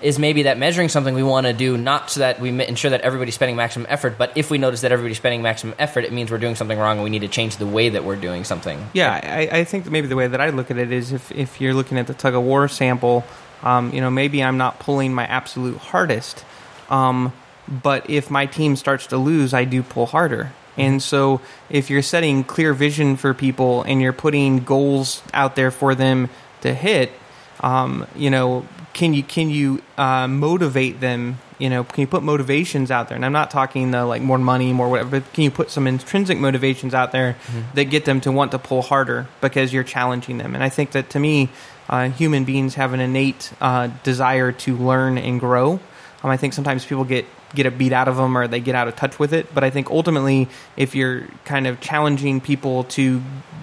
is 0.02 0.18
maybe 0.18 0.44
that 0.44 0.58
measuring 0.58 0.88
something 0.88 1.14
we 1.14 1.22
want 1.22 1.46
to 1.46 1.52
do 1.52 1.76
not 1.76 2.10
so 2.10 2.20
that 2.20 2.40
we 2.40 2.48
ensure 2.64 2.90
that 2.90 3.02
everybody's 3.02 3.34
spending 3.34 3.56
maximum 3.56 3.86
effort, 3.90 4.16
but 4.16 4.32
if 4.36 4.50
we 4.50 4.58
notice 4.58 4.80
that 4.80 4.92
everybody's 4.92 5.18
spending 5.18 5.42
maximum 5.42 5.74
effort, 5.78 6.04
it 6.04 6.12
means 6.12 6.30
we're 6.30 6.38
doing 6.38 6.54
something 6.54 6.78
wrong 6.78 6.98
and 6.98 7.04
we 7.04 7.10
need 7.10 7.20
to 7.20 7.28
change 7.28 7.56
the 7.56 7.66
way 7.66 7.88
that 7.90 8.04
we're 8.04 8.16
doing 8.16 8.44
something? 8.44 8.88
Yeah, 8.92 9.12
I, 9.12 9.58
I 9.58 9.64
think 9.64 9.90
maybe 9.90 10.06
the 10.06 10.16
way 10.16 10.26
that 10.26 10.40
I 10.40 10.50
look 10.50 10.70
at 10.70 10.78
it 10.78 10.92
is 10.92 11.12
if, 11.12 11.30
if 11.32 11.60
you're 11.60 11.74
looking 11.74 11.98
at 11.98 12.06
the 12.06 12.14
tug 12.14 12.34
of 12.34 12.42
war 12.42 12.68
sample, 12.68 13.24
um, 13.62 13.92
you 13.92 14.00
know, 14.00 14.10
maybe 14.10 14.42
I'm 14.42 14.56
not 14.56 14.78
pulling 14.78 15.12
my 15.12 15.26
absolute 15.26 15.76
hardest, 15.76 16.44
um, 16.88 17.32
but 17.68 18.08
if 18.08 18.30
my 18.30 18.46
team 18.46 18.76
starts 18.76 19.06
to 19.08 19.18
lose, 19.18 19.52
I 19.52 19.64
do 19.64 19.82
pull 19.82 20.06
harder. 20.06 20.52
And 20.76 21.02
so 21.02 21.40
if 21.68 21.90
you're 21.90 22.02
setting 22.02 22.42
clear 22.42 22.72
vision 22.72 23.16
for 23.16 23.34
people 23.34 23.82
and 23.82 24.00
you're 24.00 24.14
putting 24.14 24.60
goals 24.60 25.22
out 25.34 25.56
there 25.56 25.70
for 25.70 25.94
them 25.94 26.30
to 26.62 26.72
hit, 26.72 27.12
um, 27.60 28.06
you 28.16 28.30
know, 28.30 28.66
can 28.92 29.14
you 29.14 29.22
can 29.22 29.50
you 29.50 29.82
uh, 29.96 30.26
motivate 30.28 31.00
them 31.00 31.38
you 31.58 31.68
know 31.68 31.84
can 31.84 32.00
you 32.00 32.06
put 32.06 32.22
motivations 32.22 32.90
out 32.90 33.08
there? 33.08 33.16
And 33.16 33.24
I'm 33.24 33.32
not 33.32 33.50
talking 33.50 33.90
the 33.90 34.04
like 34.04 34.22
more 34.22 34.38
money, 34.38 34.72
more 34.72 34.88
whatever, 34.88 35.20
but 35.20 35.32
can 35.32 35.44
you 35.44 35.50
put 35.50 35.70
some 35.70 35.86
intrinsic 35.86 36.38
motivations 36.38 36.94
out 36.94 37.12
there 37.12 37.36
that 37.74 37.84
get 37.84 38.04
them 38.04 38.20
to 38.22 38.32
want 38.32 38.52
to 38.52 38.58
pull 38.58 38.82
harder 38.82 39.28
because 39.40 39.72
you're 39.72 39.84
challenging 39.84 40.38
them? 40.38 40.54
And 40.54 40.64
I 40.64 40.68
think 40.68 40.92
that 40.92 41.10
to 41.10 41.18
me, 41.18 41.50
uh, 41.88 42.08
human 42.08 42.44
beings 42.44 42.74
have 42.76 42.92
an 42.92 43.00
innate 43.00 43.52
uh, 43.60 43.88
desire 44.02 44.52
to 44.52 44.76
learn 44.76 45.18
and 45.18 45.38
grow. 45.38 45.80
Um, 46.22 46.30
I 46.30 46.36
think 46.36 46.54
sometimes 46.54 46.84
people 46.84 47.04
get 47.04 47.26
get 47.54 47.66
a 47.66 47.70
beat 47.70 47.92
out 47.92 48.08
of 48.08 48.16
them 48.16 48.36
or 48.36 48.46
they 48.48 48.60
get 48.60 48.74
out 48.74 48.88
of 48.88 48.96
touch 48.96 49.18
with 49.18 49.32
it. 49.32 49.54
But 49.54 49.64
I 49.64 49.70
think 49.70 49.90
ultimately, 49.90 50.48
if 50.76 50.94
you're 50.94 51.26
kind 51.44 51.66
of 51.66 51.80
challenging 51.80 52.40
people 52.40 52.84
to 52.84 53.22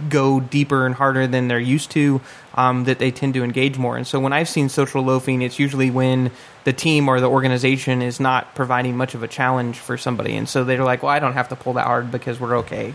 go 0.10 0.39
deeper 0.39 0.86
and 0.86 0.94
harder 0.94 1.27
than 1.27 1.48
they're 1.48 1.60
used 1.60 1.91
to, 1.91 2.22
um, 2.53 2.86
that 2.86 3.00
they 3.00 3.12
tend 3.12 3.36
to 3.36 3.44
engage 3.44 3.77
more. 3.77 3.98
And 3.98 4.06
so 4.06 4.20
when 4.20 4.34
I've 4.34 4.50
seen 4.50 4.70
social 4.70 5.03
loafing, 5.03 5.41
it's 5.41 5.60
usually 5.60 5.91
when 5.91 6.32
the 6.63 6.74
team 6.74 7.08
or 7.08 7.20
the 7.22 7.29
organization 7.29 8.01
is 8.01 8.20
not 8.20 8.53
providing 8.53 8.98
much 8.98 9.15
of 9.15 9.24
a 9.24 9.27
challenge 9.27 9.77
for 9.77 9.98
somebody, 9.98 10.36
and 10.36 10.50
so 10.50 10.65
they're 10.65 10.84
like, 10.84 11.01
"Well, 11.01 11.12
I 11.12 11.20
don't 11.20 11.34
have 11.34 11.50
to 11.50 11.56
pull 11.56 11.74
that 11.74 11.86
hard 11.86 12.12
because 12.12 12.39
we're 12.41 12.58
okay, 12.58 12.94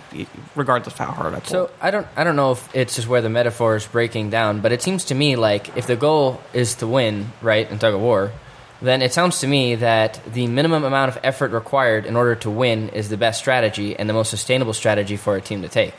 regardless 0.54 0.92
of 0.92 0.98
how 0.98 1.12
hard 1.12 1.34
I 1.34 1.40
pull." 1.40 1.48
So 1.48 1.70
I 1.80 1.90
don't 1.90 2.06
I 2.14 2.24
don't 2.24 2.36
know 2.36 2.52
if 2.52 2.68
it's 2.74 2.96
just 2.96 3.08
where 3.08 3.22
the 3.22 3.30
metaphor 3.30 3.76
is 3.76 3.86
breaking 3.86 4.28
down, 4.28 4.60
but 4.60 4.72
it 4.72 4.82
seems 4.82 5.06
to 5.06 5.14
me 5.14 5.36
like 5.36 5.74
if 5.74 5.86
the 5.86 5.96
goal 5.96 6.42
is 6.52 6.74
to 6.76 6.86
win, 6.86 7.32
right, 7.40 7.70
in 7.70 7.78
tug 7.78 7.94
of 7.94 8.00
war, 8.00 8.32
then 8.82 9.00
it 9.00 9.12
sounds 9.12 9.40
to 9.40 9.46
me 9.46 9.76
that 9.76 10.20
the 10.26 10.46
minimum 10.48 10.84
amount 10.84 11.10
of 11.10 11.18
effort 11.22 11.52
required 11.52 12.04
in 12.04 12.16
order 12.16 12.34
to 12.34 12.50
win 12.50 12.88
is 12.90 13.08
the 13.08 13.16
best 13.16 13.38
strategy 13.38 13.96
and 13.96 14.08
the 14.08 14.12
most 14.12 14.28
sustainable 14.28 14.72
strategy 14.72 15.16
for 15.16 15.36
a 15.36 15.40
team 15.40 15.62
to 15.62 15.68
take. 15.68 15.94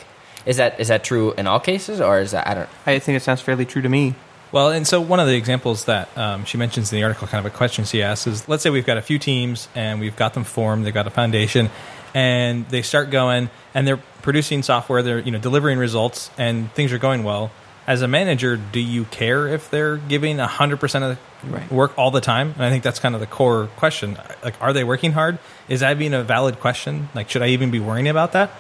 Is 0.46 0.58
that 0.58 0.80
is 0.80 0.90
that 0.90 1.04
true 1.04 1.32
in 1.34 1.48
all 1.48 1.62
cases, 1.62 2.02
or 2.02 2.20
is 2.20 2.32
that 2.32 2.46
I 2.46 2.54
don't? 2.54 2.70
I 2.86 3.00
think 3.00 3.16
it 3.16 3.22
sounds 3.22 3.40
fairly 3.40 3.66
true 3.66 3.82
to 3.82 3.90
me. 3.90 4.16
Well, 4.52 4.70
and 4.70 4.86
so 4.86 5.02
one 5.02 5.20
of 5.20 5.26
the 5.26 5.36
examples 5.36 5.86
that 5.86 6.16
um, 6.16 6.46
she 6.46 6.58
mentions 6.58 6.92
in 6.92 6.98
the 6.98 7.04
article, 7.04 7.26
kind 7.28 7.44
of 7.44 7.52
a 7.52 7.56
question 7.56 7.86
she 7.86 8.04
asks, 8.04 8.28
is 8.28 8.48
let's 8.48 8.62
say 8.62 8.70
we've 8.70 8.86
got 8.86 8.98
a 8.98 9.02
few 9.02 9.18
teams 9.18 9.68
and 9.74 10.00
we've 10.00 10.16
got 10.16 10.36
them 10.36 10.44
formed, 10.44 10.86
they've 10.86 10.94
got 10.94 11.08
a 11.08 11.10
foundation, 11.12 11.72
and 12.14 12.68
they 12.70 12.84
start 12.84 13.10
going 13.10 13.50
and 13.74 13.88
they're 13.88 14.02
producing 14.22 14.62
software, 14.62 15.02
they're 15.02 15.20
you 15.20 15.32
know 15.32 15.40
delivering 15.40 15.80
results, 15.80 16.30
and 16.38 16.72
things 16.74 16.92
are 16.92 17.00
going 17.00 17.24
well. 17.24 17.50
As 17.86 18.02
a 18.02 18.08
manager, 18.08 18.56
do 18.56 18.80
you 18.80 19.04
care 19.06 19.48
if 19.48 19.70
they're 19.70 19.98
giving 19.98 20.38
hundred 20.38 20.80
percent 20.80 21.04
of 21.04 21.18
the 21.18 21.50
Right. 21.50 21.70
work 21.72 21.98
all 21.98 22.12
the 22.12 22.22
time? 22.22 22.54
And 22.56 22.64
I 22.64 22.70
think 22.70 22.84
that's 22.84 23.00
kind 23.00 23.14
of 23.16 23.20
the 23.22 23.28
core 23.28 23.68
question. 23.76 24.18
Like, 24.44 24.56
are 24.62 24.72
they 24.72 24.86
working 24.86 25.12
hard? 25.12 25.40
Is 25.68 25.82
that 25.82 26.00
being 26.00 26.14
a 26.14 26.24
valid 26.24 26.62
question? 26.62 27.10
Like, 27.14 27.30
should 27.30 27.42
I 27.42 27.48
even 27.48 27.70
be 27.72 27.82
worrying 27.82 28.08
about 28.08 28.32
that? 28.32 28.52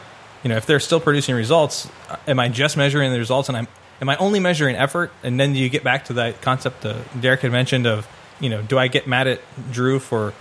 You 0.44 0.50
know, 0.50 0.58
if 0.58 0.65
they're 0.65 0.82
still 0.82 1.00
producing 1.00 1.36
results, 1.36 1.88
uh, 2.10 2.18
am 2.27 2.39
I 2.42 2.50
just 2.50 2.75
measuring 2.75 3.13
the 3.13 3.20
results 3.20 3.48
and 3.48 3.58
I'm 3.58 3.68
am 4.01 4.10
I 4.10 4.18
only 4.18 4.42
measuring 4.42 4.75
effort? 4.75 5.12
And 5.24 5.39
then 5.39 5.56
you 5.56 5.70
get 5.70 5.84
back 5.86 6.06
to 6.06 6.13
that 6.13 6.42
concept 6.42 6.82
that 6.82 7.22
Derek 7.22 7.39
had 7.39 7.53
mentioned 7.53 7.88
of, 7.88 8.06
you 8.42 8.50
know, 8.50 8.62
do 8.62 8.77
I 8.77 8.88
get 8.89 9.08
mad 9.08 9.27
at 9.27 9.39
Drew 9.72 10.00
for, 10.00 10.34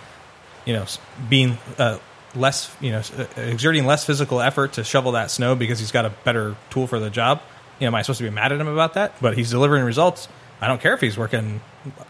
you 0.65 0.73
know, 0.73 0.87
being 1.29 1.59
uh, 1.79 1.99
less, 2.35 2.75
you 2.81 2.91
know, 2.91 3.03
uh, 3.17 3.41
exerting 3.41 3.87
less 3.87 4.05
physical 4.05 4.41
effort 4.41 4.73
to 4.73 4.83
shovel 4.85 5.12
that 5.12 5.31
snow 5.31 5.55
because 5.55 5.79
he's 5.79 5.93
got 5.93 6.05
a 6.05 6.11
better 6.11 6.57
tool 6.71 6.89
for 6.89 6.99
the 6.99 7.11
job? 7.11 7.41
You 7.83 7.87
know, 7.87 7.89
am 7.89 7.95
I 7.97 8.03
supposed 8.03 8.19
to 8.19 8.25
be 8.25 8.31
mad 8.31 8.53
at 8.53 8.61
him 8.61 8.69
about 8.69 8.95
that? 8.95 9.21
But 9.21 9.37
he's 9.37 9.51
delivering 9.51 9.83
results. 9.83 10.29
I 10.61 10.69
don't 10.69 10.81
care 10.81 10.95
if 10.95 11.01
he's 11.01 11.19
working 11.19 11.61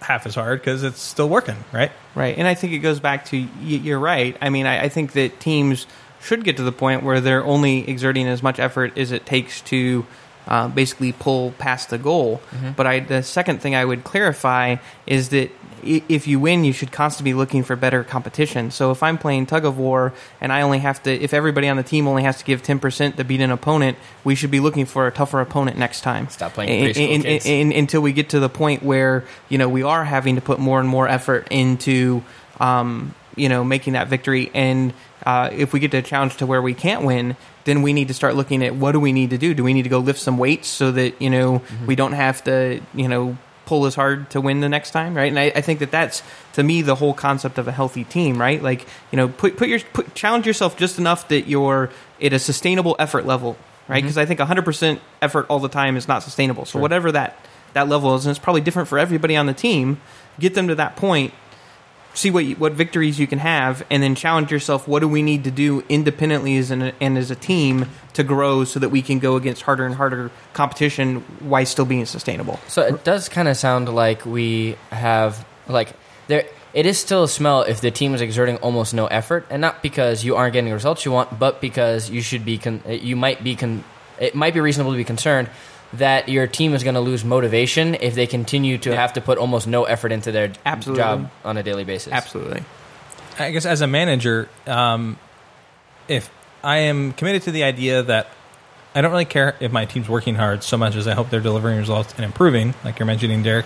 half 0.02 0.26
as 0.26 0.34
hard 0.34 0.60
because 0.60 0.82
it's 0.82 1.00
still 1.00 1.30
working, 1.30 1.56
right? 1.72 1.90
Right, 2.14 2.36
and 2.36 2.46
I 2.46 2.52
think 2.52 2.74
it 2.74 2.80
goes 2.80 3.00
back 3.00 3.24
to 3.26 3.38
you're 3.38 3.98
right. 3.98 4.36
I 4.42 4.50
mean, 4.50 4.66
I, 4.66 4.82
I 4.82 4.88
think 4.90 5.12
that 5.12 5.40
teams 5.40 5.86
should 6.20 6.44
get 6.44 6.58
to 6.58 6.62
the 6.62 6.72
point 6.72 7.04
where 7.04 7.22
they're 7.22 7.42
only 7.42 7.88
exerting 7.88 8.28
as 8.28 8.42
much 8.42 8.58
effort 8.58 8.98
as 8.98 9.12
it 9.12 9.24
takes 9.24 9.62
to 9.62 10.04
uh, 10.46 10.68
basically 10.68 11.12
pull 11.12 11.52
past 11.52 11.90
the 11.90 11.98
goal. 11.98 12.40
But 12.76 12.86
I, 12.86 13.00
the 13.00 13.22
second 13.22 13.60
thing 13.60 13.74
I 13.74 13.84
would 13.84 14.04
clarify 14.04 14.76
is 15.06 15.30
that 15.30 15.50
if 15.84 16.28
you 16.28 16.38
win, 16.38 16.64
you 16.64 16.72
should 16.72 16.92
constantly 16.92 17.32
be 17.32 17.34
looking 17.34 17.64
for 17.64 17.74
better 17.74 18.04
competition. 18.04 18.70
So 18.70 18.92
if 18.92 19.02
I'm 19.02 19.18
playing 19.18 19.46
tug 19.46 19.64
of 19.64 19.78
war 19.78 20.12
and 20.40 20.52
I 20.52 20.62
only 20.62 20.78
have 20.78 21.02
to, 21.04 21.10
if 21.12 21.34
everybody 21.34 21.68
on 21.68 21.76
the 21.76 21.82
team 21.82 22.06
only 22.06 22.22
has 22.22 22.38
to 22.38 22.44
give 22.44 22.62
10% 22.62 23.16
to 23.16 23.24
beat 23.24 23.40
an 23.40 23.50
opponent, 23.50 23.98
we 24.22 24.36
should 24.36 24.50
be 24.52 24.60
looking 24.60 24.86
for 24.86 25.06
a 25.08 25.10
tougher 25.12 25.40
opponent 25.40 25.76
next 25.78 26.02
time. 26.02 26.28
Stop 26.28 26.54
playing 26.54 26.70
and- 26.70 27.22
kids. 27.24 27.46
and- 27.46 27.72
until 27.72 28.00
we 28.00 28.12
get 28.12 28.28
to 28.30 28.38
the 28.40 28.48
point 28.48 28.82
where 28.84 29.24
you 29.48 29.58
know 29.58 29.68
we 29.68 29.82
are 29.82 30.04
having 30.04 30.36
to 30.36 30.40
put 30.40 30.60
more 30.60 30.78
and 30.78 30.88
more 30.88 31.08
effort 31.08 31.48
into 31.50 32.22
um, 32.60 33.12
you 33.34 33.48
know 33.48 33.64
making 33.64 33.94
that 33.94 34.08
victory 34.08 34.50
and 34.54 34.92
uh, 35.24 35.50
if 35.52 35.72
we 35.72 35.80
get 35.80 35.90
to 35.92 35.98
a 35.98 36.02
challenge 36.02 36.36
to 36.38 36.46
where 36.46 36.62
we 36.62 36.74
can't 36.74 37.04
win 37.04 37.36
then 37.64 37.82
we 37.82 37.92
need 37.92 38.08
to 38.08 38.14
start 38.14 38.34
looking 38.34 38.64
at 38.64 38.74
what 38.74 38.90
do 38.90 38.98
we 38.98 39.12
need 39.12 39.30
to 39.30 39.38
do? 39.38 39.54
Do 39.54 39.62
we 39.62 39.72
need 39.72 39.84
to 39.84 39.88
go 39.88 40.00
lift 40.00 40.18
some 40.18 40.36
weights 40.36 40.66
so 40.68 40.90
that 40.92 41.20
you 41.22 41.30
know 41.30 41.60
Mm-hmm. 41.60 41.86
we 41.86 41.94
don't 41.96 42.12
have 42.12 42.42
to 42.44 42.80
you 42.94 43.06
know 43.08 43.36
pull 43.66 43.86
as 43.86 43.94
hard 43.94 44.28
to 44.30 44.40
win 44.40 44.60
the 44.60 44.68
next 44.68 44.90
time 44.90 45.14
right? 45.14 45.28
And 45.28 45.38
I, 45.38 45.52
I 45.54 45.60
think 45.60 45.78
that 45.78 45.92
that's 45.92 46.22
to 46.54 46.62
me 46.62 46.82
the 46.82 46.96
whole 46.96 47.14
concept 47.14 47.58
of 47.58 47.68
a 47.68 47.72
healthy 47.72 48.02
team 48.04 48.40
right? 48.40 48.60
Like 48.60 48.86
you 49.12 49.16
know 49.16 49.28
put 49.28 49.56
put 49.56 49.68
your 49.68 49.78
put, 49.92 50.14
challenge 50.14 50.46
yourself 50.46 50.76
just 50.76 50.98
enough 50.98 51.28
that 51.28 51.46
you're 51.46 51.90
at 52.20 52.32
a 52.32 52.38
sustainable 52.38 52.96
effort 52.98 53.24
level 53.26 53.56
right? 53.88 54.02
Because 54.02 54.16
i 54.18 54.24
think 54.26 54.40
100% 54.40 55.00
effort 55.20 55.46
all 55.48 55.58
the 55.60 55.68
time 55.68 55.96
is 55.96 56.08
not 56.08 56.22
sustainable. 56.22 56.64
So 56.64 56.78
whatever 56.80 57.12
that 57.12 57.36
that 57.74 57.88
level 57.88 58.14
is 58.16 58.26
and 58.26 58.30
it's 58.30 58.38
probably 58.42 58.60
different 58.60 58.88
for 58.88 58.98
everybody 58.98 59.36
on 59.36 59.46
the 59.46 59.54
team 59.54 60.00
get 60.40 60.54
them 60.54 60.68
to 60.68 60.74
that 60.74 60.96
point 60.96 61.32
see 62.14 62.30
what 62.30 62.44
you, 62.44 62.56
what 62.56 62.72
victories 62.72 63.18
you 63.18 63.26
can 63.26 63.38
have 63.38 63.84
and 63.90 64.02
then 64.02 64.14
challenge 64.14 64.50
yourself 64.50 64.86
what 64.86 65.00
do 65.00 65.08
we 65.08 65.22
need 65.22 65.44
to 65.44 65.50
do 65.50 65.82
independently 65.88 66.56
as 66.56 66.70
an, 66.70 66.92
and 67.00 67.16
as 67.16 67.30
a 67.30 67.36
team 67.36 67.86
to 68.12 68.22
grow 68.22 68.64
so 68.64 68.78
that 68.78 68.90
we 68.90 69.00
can 69.00 69.18
go 69.18 69.36
against 69.36 69.62
harder 69.62 69.86
and 69.86 69.94
harder 69.94 70.30
competition 70.52 71.20
while 71.40 71.64
still 71.64 71.84
being 71.86 72.04
sustainable 72.04 72.58
So 72.68 72.82
it 72.82 73.04
does 73.04 73.28
kind 73.28 73.48
of 73.48 73.56
sound 73.56 73.88
like 73.88 74.26
we 74.26 74.76
have 74.90 75.44
like 75.68 75.94
there. 76.28 76.46
It 76.74 76.86
is 76.86 76.98
still 76.98 77.24
a 77.24 77.28
smell 77.28 77.62
if 77.62 77.80
the 77.80 77.90
team 77.90 78.14
is 78.14 78.20
exerting 78.20 78.56
almost 78.58 78.94
no 78.94 79.06
effort, 79.06 79.46
and 79.50 79.60
not 79.60 79.82
because 79.82 80.24
you 80.24 80.36
aren't 80.36 80.54
getting 80.54 80.70
the 80.70 80.74
results 80.74 81.04
you 81.04 81.12
want, 81.12 81.38
but 81.38 81.60
because 81.60 82.08
you 82.08 82.22
should 82.22 82.44
be. 82.44 82.58
Con- 82.58 82.82
you 82.88 83.16
might 83.16 83.44
be. 83.44 83.56
Con- 83.56 83.84
it 84.18 84.34
might 84.34 84.54
be 84.54 84.60
reasonable 84.60 84.92
to 84.92 84.96
be 84.96 85.04
concerned 85.04 85.50
that 85.94 86.28
your 86.28 86.46
team 86.46 86.72
is 86.74 86.82
going 86.82 86.94
to 86.94 87.00
lose 87.00 87.24
motivation 87.24 87.94
if 87.96 88.14
they 88.14 88.26
continue 88.26 88.78
to 88.78 88.90
Yeah. 88.90 88.96
have 88.96 89.12
to 89.14 89.20
put 89.20 89.36
almost 89.38 89.66
no 89.66 89.84
effort 89.84 90.10
into 90.12 90.32
their 90.32 90.52
Absolutely. 90.64 91.02
job 91.02 91.30
on 91.44 91.56
a 91.56 91.62
daily 91.62 91.84
basis. 91.84 92.12
absolutely 92.12 92.62
I 93.38 93.50
guess 93.50 93.64
as 93.66 93.80
a 93.80 93.86
manager, 93.86 94.48
um, 94.66 95.18
if 96.08 96.30
I 96.62 96.78
am 96.78 97.12
committed 97.12 97.42
to 97.42 97.50
the 97.50 97.64
idea 97.64 98.02
that 98.02 98.28
I 98.94 99.00
don't 99.00 99.10
really 99.10 99.24
care 99.24 99.56
if 99.58 99.72
my 99.72 99.86
team's 99.86 100.08
working 100.08 100.34
hard 100.34 100.62
so 100.62 100.76
much 100.76 100.96
as 100.96 101.08
I 101.08 101.14
hope 101.14 101.30
they're 101.30 101.40
delivering 101.40 101.78
results 101.78 102.12
and 102.16 102.24
improving, 102.26 102.74
like 102.84 102.98
you're 102.98 103.06
mentioning, 103.06 103.42
Derek, 103.42 103.64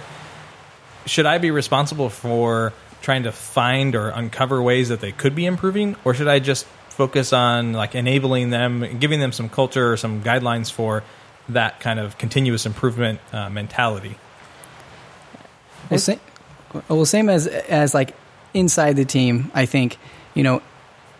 should 1.04 1.26
I 1.26 1.38
be 1.38 1.50
responsible 1.50 2.11
for 2.11 2.73
trying 3.02 3.25
to 3.25 3.33
find 3.33 3.95
or 3.97 4.09
uncover 4.11 4.62
ways 4.62 4.88
that 4.90 5.00
they 5.00 5.12
could 5.12 5.35
be 5.35 5.47
improving, 5.47 5.97
or 6.04 6.14
should 6.14 6.28
I 6.28 6.38
just 6.38 6.64
focus 6.90 7.33
on 7.33 7.73
like 7.73 7.95
enabling 7.97 8.50
them, 8.50 8.99
giving 9.00 9.18
them 9.21 9.33
some 9.33 9.49
culture 9.49 9.92
or 9.92 9.97
some 9.97 10.23
guidelines 10.23 10.71
for 10.73 11.02
that 11.49 11.81
kind 11.81 11.99
of 11.99 12.19
continuous 12.19 12.67
improvement 12.67 13.21
uh, 13.33 13.49
mentality? 13.50 14.19
Well, 15.91 16.00
same, 16.00 16.21
well, 16.88 17.05
same 17.05 17.29
as 17.29 17.47
as 17.47 17.95
like 17.95 18.15
inside 18.55 18.97
the 18.97 19.05
team. 19.05 19.50
I 19.55 19.67
think 19.67 19.99
you 20.35 20.43
know, 20.43 20.62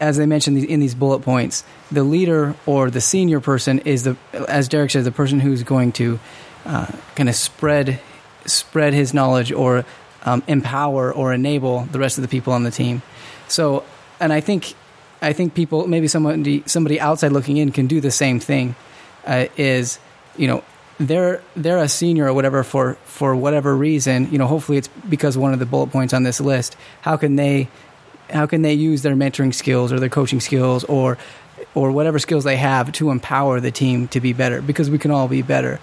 as 0.01 0.17
they 0.17 0.27
mentioned 0.27 0.59
in 0.65 0.81
these 0.81 0.95
bullet 0.95 1.21
points, 1.21 1.65
the 1.91 2.05
leader 2.05 2.55
or 2.67 2.91
the 2.91 3.01
senior 3.01 3.41
person 3.41 3.79
is 3.81 4.05
the, 4.05 4.17
as 4.33 4.69
Derek 4.69 4.91
said, 4.91 5.05
the 5.05 5.13
person 5.13 5.41
who's 5.41 5.63
going 5.63 5.93
to 5.93 6.19
uh, 6.65 6.87
kind 7.15 7.29
of 7.29 7.35
spread 7.35 8.01
spread 8.45 8.95
his 8.95 9.13
knowledge 9.13 9.51
or 9.51 9.85
um, 10.25 10.43
empower 10.47 11.13
or 11.13 11.33
enable 11.33 11.83
the 11.85 11.99
rest 11.99 12.19
of 12.19 12.23
the 12.23 12.29
people 12.29 12.53
on 12.53 12.63
the 12.63 12.71
team. 12.71 13.03
So, 13.49 13.85
and 14.21 14.33
I 14.33 14.41
think 14.41 14.75
I 15.23 15.33
think 15.33 15.55
people 15.55 15.87
maybe 15.87 16.09
somebody 16.09 16.63
somebody 16.67 17.01
outside 17.01 17.33
looking 17.33 17.57
in 17.57 17.73
can 17.73 17.87
do 17.87 18.01
the 18.01 18.11
same 18.11 18.41
thing. 18.41 18.75
Uh, 19.25 19.47
is 19.57 19.99
you 20.39 20.47
know 20.47 20.65
they're 20.99 21.43
they're 21.55 21.79
a 21.79 21.89
senior 21.89 22.27
or 22.27 22.35
whatever 22.35 22.63
for 22.63 22.95
for 23.05 23.35
whatever 23.37 23.77
reason. 23.77 24.31
You 24.31 24.39
know, 24.39 24.47
hopefully 24.47 24.79
it's 24.79 24.89
because 25.09 25.37
one 25.37 25.53
of 25.53 25.59
the 25.59 25.67
bullet 25.67 25.91
points 25.91 26.15
on 26.15 26.23
this 26.23 26.41
list. 26.41 26.77
How 27.03 27.17
can 27.17 27.37
they 27.37 27.69
how 28.31 28.47
can 28.47 28.63
they 28.63 28.75
use 28.75 29.03
their 29.03 29.15
mentoring 29.15 29.55
skills 29.55 29.93
or 29.93 30.01
their 30.01 30.09
coaching 30.09 30.41
skills 30.41 30.85
or 30.85 31.19
or 31.75 31.93
whatever 31.93 32.19
skills 32.19 32.45
they 32.45 32.57
have 32.57 32.93
to 32.93 33.11
empower 33.11 33.61
the 33.61 33.71
team 33.71 34.09
to 34.09 34.21
be 34.21 34.33
better? 34.33 34.63
Because 34.63 34.91
we 34.91 34.99
can 34.99 35.11
all 35.11 35.29
be 35.29 35.43
better. 35.43 35.81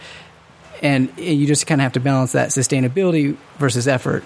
And 0.81 1.15
you 1.17 1.47
just 1.47 1.65
kind 1.67 1.79
of 1.79 1.83
have 1.83 1.93
to 1.93 2.01
balance 2.01 2.33
that 2.33 2.49
sustainability 2.49 3.37
versus 3.57 3.87
effort. 3.87 4.23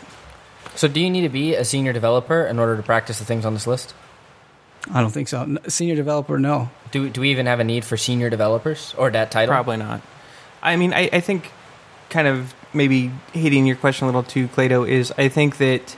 So, 0.76 0.88
do 0.88 1.00
you 1.00 1.10
need 1.10 1.22
to 1.22 1.30
be 1.30 1.54
a 1.54 1.64
senior 1.64 1.94
developer 1.94 2.44
in 2.44 2.58
order 2.58 2.78
to 2.78 2.84
practice 2.84 3.20
the 3.20 3.26
things 3.26 3.46
on 3.46 3.54
this 3.54 3.68
list? 3.68 3.94
I 4.92 5.02
don't 5.02 5.12
think 5.12 5.28
so. 5.28 5.58
Senior 5.68 5.96
developer, 5.96 6.40
no. 6.40 6.70
Do 6.92 7.10
do 7.10 7.22
we 7.22 7.32
even 7.32 7.46
have 7.46 7.60
a 7.60 7.64
need 7.64 7.84
for 7.84 7.98
senior 7.98 8.30
developers 8.30 8.96
or 8.98 9.12
that 9.12 9.32
title? 9.32 9.54
Probably 9.54 9.78
not. 9.78 10.02
I 10.62 10.76
mean, 10.76 10.94
I, 10.94 11.10
I 11.12 11.20
think 11.20 11.52
kind 12.10 12.28
of 12.28 12.54
maybe 12.74 13.12
hitting 13.34 13.66
your 13.66 13.76
question 13.76 14.06
a 14.06 14.08
little 14.08 14.24
too, 14.24 14.48
Clado, 14.48 14.88
is 14.88 15.14
I 15.18 15.30
think 15.30 15.58
that 15.58 15.96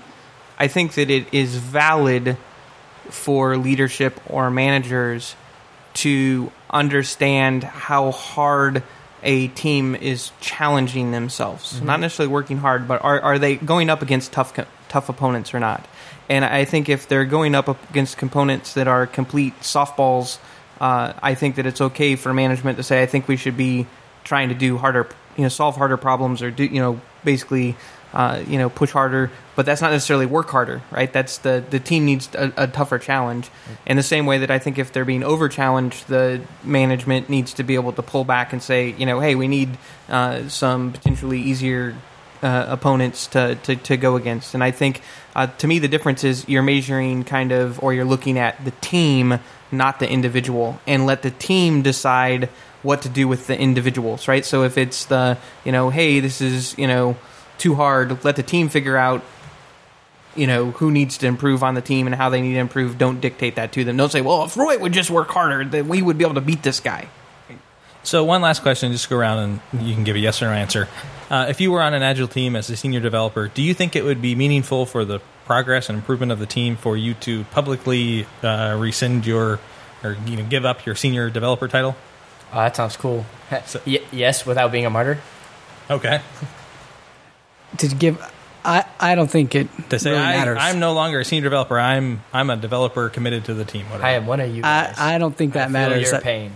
I 0.58 0.68
think 0.68 0.94
that 0.94 1.10
it 1.10 1.28
is 1.34 1.56
valid 1.56 2.38
for 3.10 3.58
leadership 3.58 4.20
or 4.28 4.52
managers 4.52 5.36
to 5.96 6.52
understand 6.70 7.64
how 7.64 8.12
hard 8.12 8.84
a 9.24 9.48
team 9.50 9.96
is 9.96 10.32
challenging 10.40 11.12
themselves. 11.12 11.82
Not 11.82 12.00
necessarily 12.00 12.32
working 12.32 12.58
hard, 12.58 12.88
but 12.88 13.04
are, 13.04 13.20
are 13.20 13.40
they 13.40 13.56
going 13.56 13.90
up 13.90 14.02
against 14.02 14.32
tough 14.32 14.54
tough 14.90 15.08
opponents 15.10 15.54
or 15.54 15.60
not. 15.60 15.88
And 16.28 16.44
I 16.44 16.66
think 16.66 16.90
if 16.90 17.08
they're 17.08 17.26
going 17.26 17.56
up 17.56 17.90
against 17.90 18.18
components 18.18 18.74
that 18.74 18.88
are 18.88 19.08
complete 19.08 19.60
softballs, 19.62 20.38
uh, 20.82 21.14
I 21.22 21.36
think 21.36 21.56
that 21.56 21.66
it's 21.66 21.82
okay 21.82 22.16
for 22.16 22.34
management 22.34 22.78
to 22.78 22.84
say, 22.84 23.02
I 23.02 23.06
think 23.06 23.28
we 23.28 23.38
should 23.38 23.58
be 23.58 23.88
trying 24.30 24.50
to 24.50 24.56
do 24.56 24.78
harder, 24.78 25.10
you 25.36 25.44
know, 25.44 25.50
solve 25.50 25.76
harder 25.76 25.98
problems 25.98 26.42
or 26.42 26.52
do, 26.52 26.64
you 26.64 26.80
know, 26.80 27.02
basically, 27.26 27.76
uh, 28.14 28.42
you 28.48 28.58
know, 28.58 28.70
push 28.70 28.92
harder. 28.92 29.30
But 29.56 29.66
that's 29.66 29.82
not 29.82 29.92
necessarily 29.92 30.26
work 30.26 30.50
harder, 30.50 30.82
right? 30.92 31.12
That's 31.12 31.40
the 31.40 31.64
the 31.70 31.80
team 31.80 32.06
needs 32.06 32.30
a, 32.36 32.54
a 32.56 32.68
tougher 32.68 33.00
challenge. 33.00 33.50
In 33.86 33.98
the 33.98 34.04
same 34.04 34.26
way 34.26 34.38
that 34.38 34.52
I 34.52 34.60
think 34.60 34.78
if 34.78 34.94
they're 34.94 35.04
being 35.04 35.24
over 35.24 35.50
challenged, 35.50 36.08
the 36.08 36.42
management 36.64 37.30
needs 37.30 37.54
to 37.56 37.64
be 37.64 37.76
able 37.76 37.92
to 37.94 38.04
pull 38.04 38.24
back 38.24 38.54
and 38.54 38.64
say, 38.64 38.96
you 38.98 39.06
know, 39.06 39.20
hey, 39.20 39.36
we 39.36 39.48
need 39.48 39.78
uh, 40.08 40.48
some 40.48 40.94
potentially 40.94 41.42
easier 41.42 41.96
uh, 42.42 42.66
opponents 42.70 43.28
to, 43.28 43.56
to, 43.64 43.76
to 43.76 43.98
go 43.98 44.16
against. 44.16 44.54
And 44.54 44.64
I 44.64 44.72
think 44.72 45.02
uh, 45.36 45.48
to 45.58 45.68
me, 45.68 45.80
the 45.80 45.88
difference 45.88 46.24
is 46.24 46.48
you're 46.48 46.64
measuring 46.64 47.24
kind 47.24 47.52
of, 47.52 47.84
or 47.84 47.94
you're 47.94 48.06
looking 48.06 48.38
at 48.38 48.64
the 48.64 48.72
team, 48.80 49.40
not 49.72 50.00
the 50.00 50.10
individual, 50.10 50.80
and 50.88 51.06
let 51.06 51.22
the 51.22 51.32
team 51.32 51.82
decide 51.82 52.50
what 52.84 53.02
to 53.04 53.10
do 53.10 53.28
with 53.28 53.48
the 53.48 53.60
individuals, 53.60 54.28
right? 54.28 54.46
So 54.46 54.64
if 54.64 54.78
it's 54.78 55.06
the, 55.06 55.38
you 55.66 55.72
know, 55.72 55.90
hey, 55.90 56.20
this 56.20 56.42
is, 56.42 56.78
you 56.78 56.88
know, 56.88 57.18
too 57.58 57.76
hard, 57.76 58.24
let 58.24 58.36
the 58.36 58.44
team 58.44 58.70
figure 58.70 58.96
out, 58.98 59.24
you 60.36 60.48
know, 60.48 60.72
who 60.72 60.92
needs 60.92 61.18
to 61.18 61.28
improve 61.28 61.64
on 61.64 61.76
the 61.76 61.82
team 61.82 62.08
and 62.08 62.16
how 62.16 62.30
they 62.30 62.42
need 62.42 62.54
to 62.54 62.60
improve. 62.60 62.98
Don't 62.98 63.20
dictate 63.20 63.56
that 63.56 63.74
to 63.74 63.84
them. 63.84 63.98
Don't 63.98 64.12
say, 64.12 64.22
well, 64.22 64.46
if 64.46 64.56
Roy 64.56 64.78
would 64.78 64.94
just 64.94 65.10
work 65.12 65.30
harder, 65.30 65.66
then 65.66 65.88
we 65.88 66.02
would 66.02 66.18
be 66.18 66.24
able 66.24 66.36
to 66.36 66.42
beat 66.42 66.64
this 66.64 66.80
guy. 66.80 67.10
So 68.04 68.24
one 68.24 68.42
last 68.42 68.62
question, 68.62 68.92
just 68.94 69.10
go 69.10 69.18
around 69.18 69.62
and 69.74 69.86
you 69.86 69.94
can 69.94 70.06
give 70.06 70.16
a 70.16 70.20
yes 70.20 70.42
or 70.42 70.46
no 70.46 70.54
answer. 70.54 70.88
Uh, 71.30 71.48
if 71.50 71.60
you 71.60 71.72
were 71.72 71.82
on 71.82 71.94
an 71.94 72.02
agile 72.02 72.30
team 72.30 72.56
as 72.56 72.70
a 72.70 72.78
senior 72.78 73.02
developer, 73.02 73.50
do 73.50 73.62
you 73.62 73.74
think 73.74 73.96
it 73.96 74.04
would 74.04 74.22
be 74.22 74.36
meaningful 74.36 74.86
for 74.86 75.04
the 75.04 75.20
progress 75.46 75.90
and 75.90 75.98
improvement 75.98 76.32
of 76.32 76.40
the 76.40 76.46
team 76.46 76.78
for 76.78 76.96
you 76.96 77.14
to 77.16 77.44
publicly 77.46 78.26
uh, 78.42 78.78
rescind 78.80 79.26
your 79.26 79.60
or 80.04 80.16
you 80.26 80.38
know 80.38 80.46
give 80.46 80.64
up 80.64 80.86
your 80.86 80.96
senior 80.96 81.30
developer 81.30 81.68
title? 81.68 81.96
Oh, 82.54 82.58
that 82.58 82.76
sounds 82.76 82.98
cool. 82.98 83.26
So- 83.66 83.82
Y- 83.86 84.02
yes, 84.12 84.46
without 84.46 84.72
being 84.72 84.86
a 84.86 84.90
martyr. 84.90 85.20
Okay, 85.90 86.22
To 87.78 87.88
give, 87.88 88.22
I 88.66 88.86
I 89.00 89.16
don't 89.16 89.30
think 89.30 89.56
it 89.56 89.68
to 89.90 89.98
say 90.00 90.12
really 90.12 90.22
I, 90.24 90.38
matters. 90.38 90.58
I'm 90.62 90.80
no 90.80 90.94
longer 90.94 91.20
a 91.20 91.26
senior 91.26 91.44
developer. 91.44 91.80
I'm 91.80 92.22
I'm 92.34 92.50
a 92.50 92.58
developer 92.58 93.10
committed 93.10 93.46
to 93.46 93.54
the 93.54 93.66
team. 93.66 93.86
Whatever. 93.88 94.06
I 94.06 94.12
am 94.12 94.26
one 94.28 94.40
of 94.40 94.50
you 94.56 94.62
I, 94.64 94.86
guys. 94.86 94.96
I 95.00 95.18
don't 95.18 95.36
think 95.36 95.54
that 95.54 95.66
feel 95.66 95.72
matters. 95.74 96.04
your 96.04 96.12
That- 96.12 96.24
pain. 96.24 96.52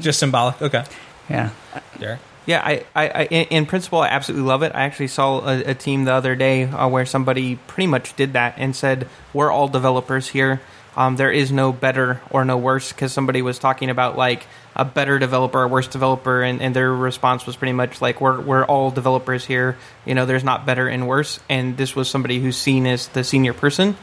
just 0.00 0.18
symbolic. 0.18 0.60
Okay, 0.60 0.84
yeah. 1.30 1.50
Derek. 1.98 2.20
Yeah, 2.46 2.60
I, 2.62 2.84
I, 2.94 3.08
I 3.08 3.24
in, 3.30 3.46
in 3.48 3.66
principle, 3.66 4.00
I 4.00 4.08
absolutely 4.08 4.46
love 4.46 4.62
it. 4.62 4.72
I 4.74 4.82
actually 4.82 5.08
saw 5.08 5.40
a, 5.48 5.60
a 5.70 5.74
team 5.74 6.04
the 6.04 6.12
other 6.12 6.34
day 6.36 6.64
uh, 6.64 6.86
where 6.88 7.06
somebody 7.06 7.56
pretty 7.68 7.86
much 7.86 8.14
did 8.16 8.34
that 8.34 8.54
and 8.58 8.76
said, 8.76 9.08
"We're 9.32 9.50
all 9.50 9.66
developers 9.68 10.28
here. 10.28 10.60
Um, 10.96 11.16
there 11.16 11.30
is 11.30 11.50
no 11.50 11.72
better 11.72 12.20
or 12.30 12.44
no 12.44 12.56
worse." 12.56 12.92
Because 12.92 13.12
somebody 13.12 13.42
was 13.42 13.58
talking 13.58 13.90
about 13.90 14.16
like 14.16 14.46
a 14.76 14.84
better 14.84 15.18
developer, 15.18 15.62
a 15.62 15.68
worse 15.68 15.86
developer, 15.86 16.42
and, 16.42 16.60
and 16.60 16.74
their 16.74 16.92
response 16.92 17.46
was 17.46 17.56
pretty 17.56 17.72
much 17.72 18.00
like, 18.00 18.20
"We're 18.20 18.40
we're 18.40 18.64
all 18.64 18.90
developers 18.90 19.44
here. 19.44 19.76
You 20.04 20.14
know, 20.14 20.26
there's 20.26 20.44
not 20.44 20.66
better 20.66 20.88
and 20.88 21.06
worse." 21.06 21.40
And 21.48 21.76
this 21.76 21.94
was 21.94 22.08
somebody 22.08 22.40
who's 22.40 22.56
seen 22.56 22.86
as 22.86 23.08
the 23.08 23.24
senior 23.24 23.52
person, 23.52 23.96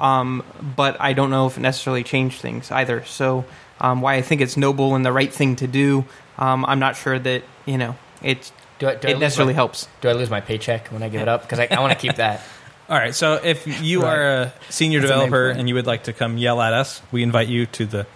um, 0.00 0.44
but 0.76 1.00
I 1.00 1.12
don't 1.12 1.30
know 1.30 1.46
if 1.46 1.56
it 1.56 1.60
necessarily 1.60 2.04
changed 2.04 2.40
things 2.40 2.70
either. 2.70 3.04
So, 3.04 3.44
um, 3.80 4.00
why 4.00 4.14
I 4.14 4.22
think 4.22 4.40
it's 4.40 4.56
noble 4.56 4.94
and 4.94 5.04
the 5.04 5.12
right 5.12 5.32
thing 5.32 5.56
to 5.56 5.66
do, 5.66 6.04
um, 6.38 6.64
I'm 6.64 6.78
not 6.78 6.96
sure 6.96 7.18
that 7.18 7.42
you 7.66 7.78
know 7.78 7.96
it's 8.22 8.52
Do 8.78 8.88
I, 8.88 8.94
do 8.94 9.08
it 9.08 9.18
necessarily 9.18 9.54
my, 9.54 9.56
helps. 9.56 9.88
Do 10.00 10.08
I 10.08 10.12
lose 10.12 10.30
my 10.30 10.40
paycheck 10.40 10.88
when 10.88 11.02
I 11.02 11.08
give 11.08 11.22
it 11.22 11.28
up? 11.28 11.42
Because 11.42 11.58
I, 11.58 11.68
I 11.70 11.80
want 11.80 11.92
to 11.92 11.98
keep 11.98 12.16
that. 12.16 12.42
All 12.88 12.96
right. 12.96 13.14
So 13.14 13.34
if 13.34 13.66
you 13.82 14.02
Right. 14.02 14.16
are 14.18 14.30
a 14.42 14.52
senior 14.70 15.00
That's 15.00 15.10
the 15.10 15.16
main 15.16 15.24
developer 15.26 15.48
point. 15.50 15.60
and 15.60 15.68
you 15.68 15.74
would 15.74 15.86
like 15.86 16.04
to 16.04 16.12
come 16.12 16.38
yell 16.38 16.60
at 16.62 16.72
us, 16.72 17.02
we 17.12 17.22
invite 17.22 17.48
you 17.48 17.66
to 17.66 17.84
the 17.86 18.06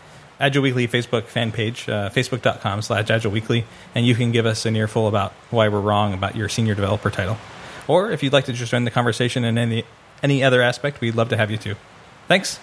Agile 0.40 0.62
Weekly 0.62 0.88
Facebook 0.88 1.24
fan 1.24 1.52
page, 1.52 1.88
uh, 1.88 2.08
facebook.com 2.10 2.82
slash 2.82 3.10
Agile 3.10 3.30
Weekly, 3.30 3.64
and 3.94 4.06
you 4.06 4.14
can 4.14 4.32
give 4.32 4.46
us 4.46 4.64
an 4.66 4.74
earful 4.74 5.08
about 5.08 5.32
why 5.50 5.68
we're 5.68 5.80
wrong 5.80 6.14
about 6.14 6.36
your 6.36 6.48
senior 6.48 6.74
developer 6.74 7.10
title. 7.10 7.36
Or 7.86 8.10
if 8.10 8.22
you'd 8.22 8.32
like 8.32 8.46
to 8.46 8.52
just 8.52 8.70
join 8.70 8.84
the 8.84 8.90
conversation 8.90 9.44
in 9.44 9.58
any, 9.58 9.84
any 10.22 10.42
other 10.42 10.62
aspect, 10.62 11.00
we'd 11.00 11.14
love 11.16 11.28
to 11.28 11.36
have 11.36 11.50
you 11.50 11.58
too. 11.58 11.74
Thanks. 12.28 12.58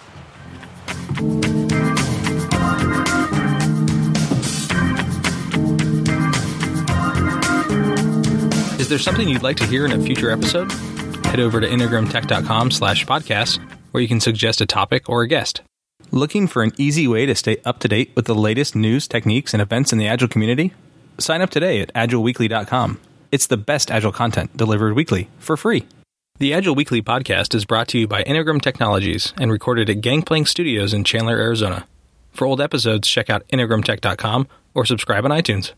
Is 8.80 8.88
there 8.88 8.98
something 8.98 9.28
you'd 9.28 9.42
like 9.42 9.56
to 9.58 9.66
hear 9.66 9.84
in 9.84 9.92
a 9.92 10.00
future 10.02 10.30
episode? 10.30 10.72
Head 11.30 11.38
over 11.38 11.60
to 11.60 11.68
integrumtech.com 11.68 12.72
slash 12.72 13.06
podcast, 13.06 13.60
where 13.92 14.00
you 14.00 14.08
can 14.08 14.18
suggest 14.18 14.60
a 14.60 14.66
topic 14.66 15.08
or 15.08 15.22
a 15.22 15.28
guest. 15.28 15.60
Looking 16.10 16.48
for 16.48 16.64
an 16.64 16.72
easy 16.76 17.06
way 17.06 17.24
to 17.24 17.36
stay 17.36 17.58
up 17.64 17.78
to 17.80 17.88
date 17.88 18.10
with 18.16 18.24
the 18.24 18.34
latest 18.34 18.74
news, 18.74 19.06
techniques, 19.06 19.54
and 19.54 19.62
events 19.62 19.92
in 19.92 19.98
the 19.98 20.08
Agile 20.08 20.26
community? 20.26 20.72
Sign 21.18 21.40
up 21.40 21.50
today 21.50 21.82
at 21.82 21.94
agileweekly.com. 21.94 23.00
It's 23.30 23.46
the 23.46 23.56
best 23.56 23.92
Agile 23.92 24.10
content 24.10 24.56
delivered 24.56 24.96
weekly 24.96 25.28
for 25.38 25.56
free. 25.56 25.86
The 26.40 26.52
Agile 26.52 26.74
Weekly 26.74 27.00
podcast 27.00 27.54
is 27.54 27.64
brought 27.64 27.86
to 27.88 27.98
you 27.98 28.08
by 28.08 28.24
Integrum 28.24 28.60
Technologies 28.60 29.32
and 29.38 29.52
recorded 29.52 29.88
at 29.88 30.00
Gangplank 30.00 30.48
Studios 30.48 30.92
in 30.92 31.04
Chandler, 31.04 31.36
Arizona. 31.36 31.86
For 32.32 32.44
old 32.44 32.60
episodes, 32.60 33.06
check 33.06 33.30
out 33.30 33.46
integrumtech.com 33.52 34.48
or 34.74 34.84
subscribe 34.84 35.24
on 35.24 35.30
iTunes. 35.30 35.68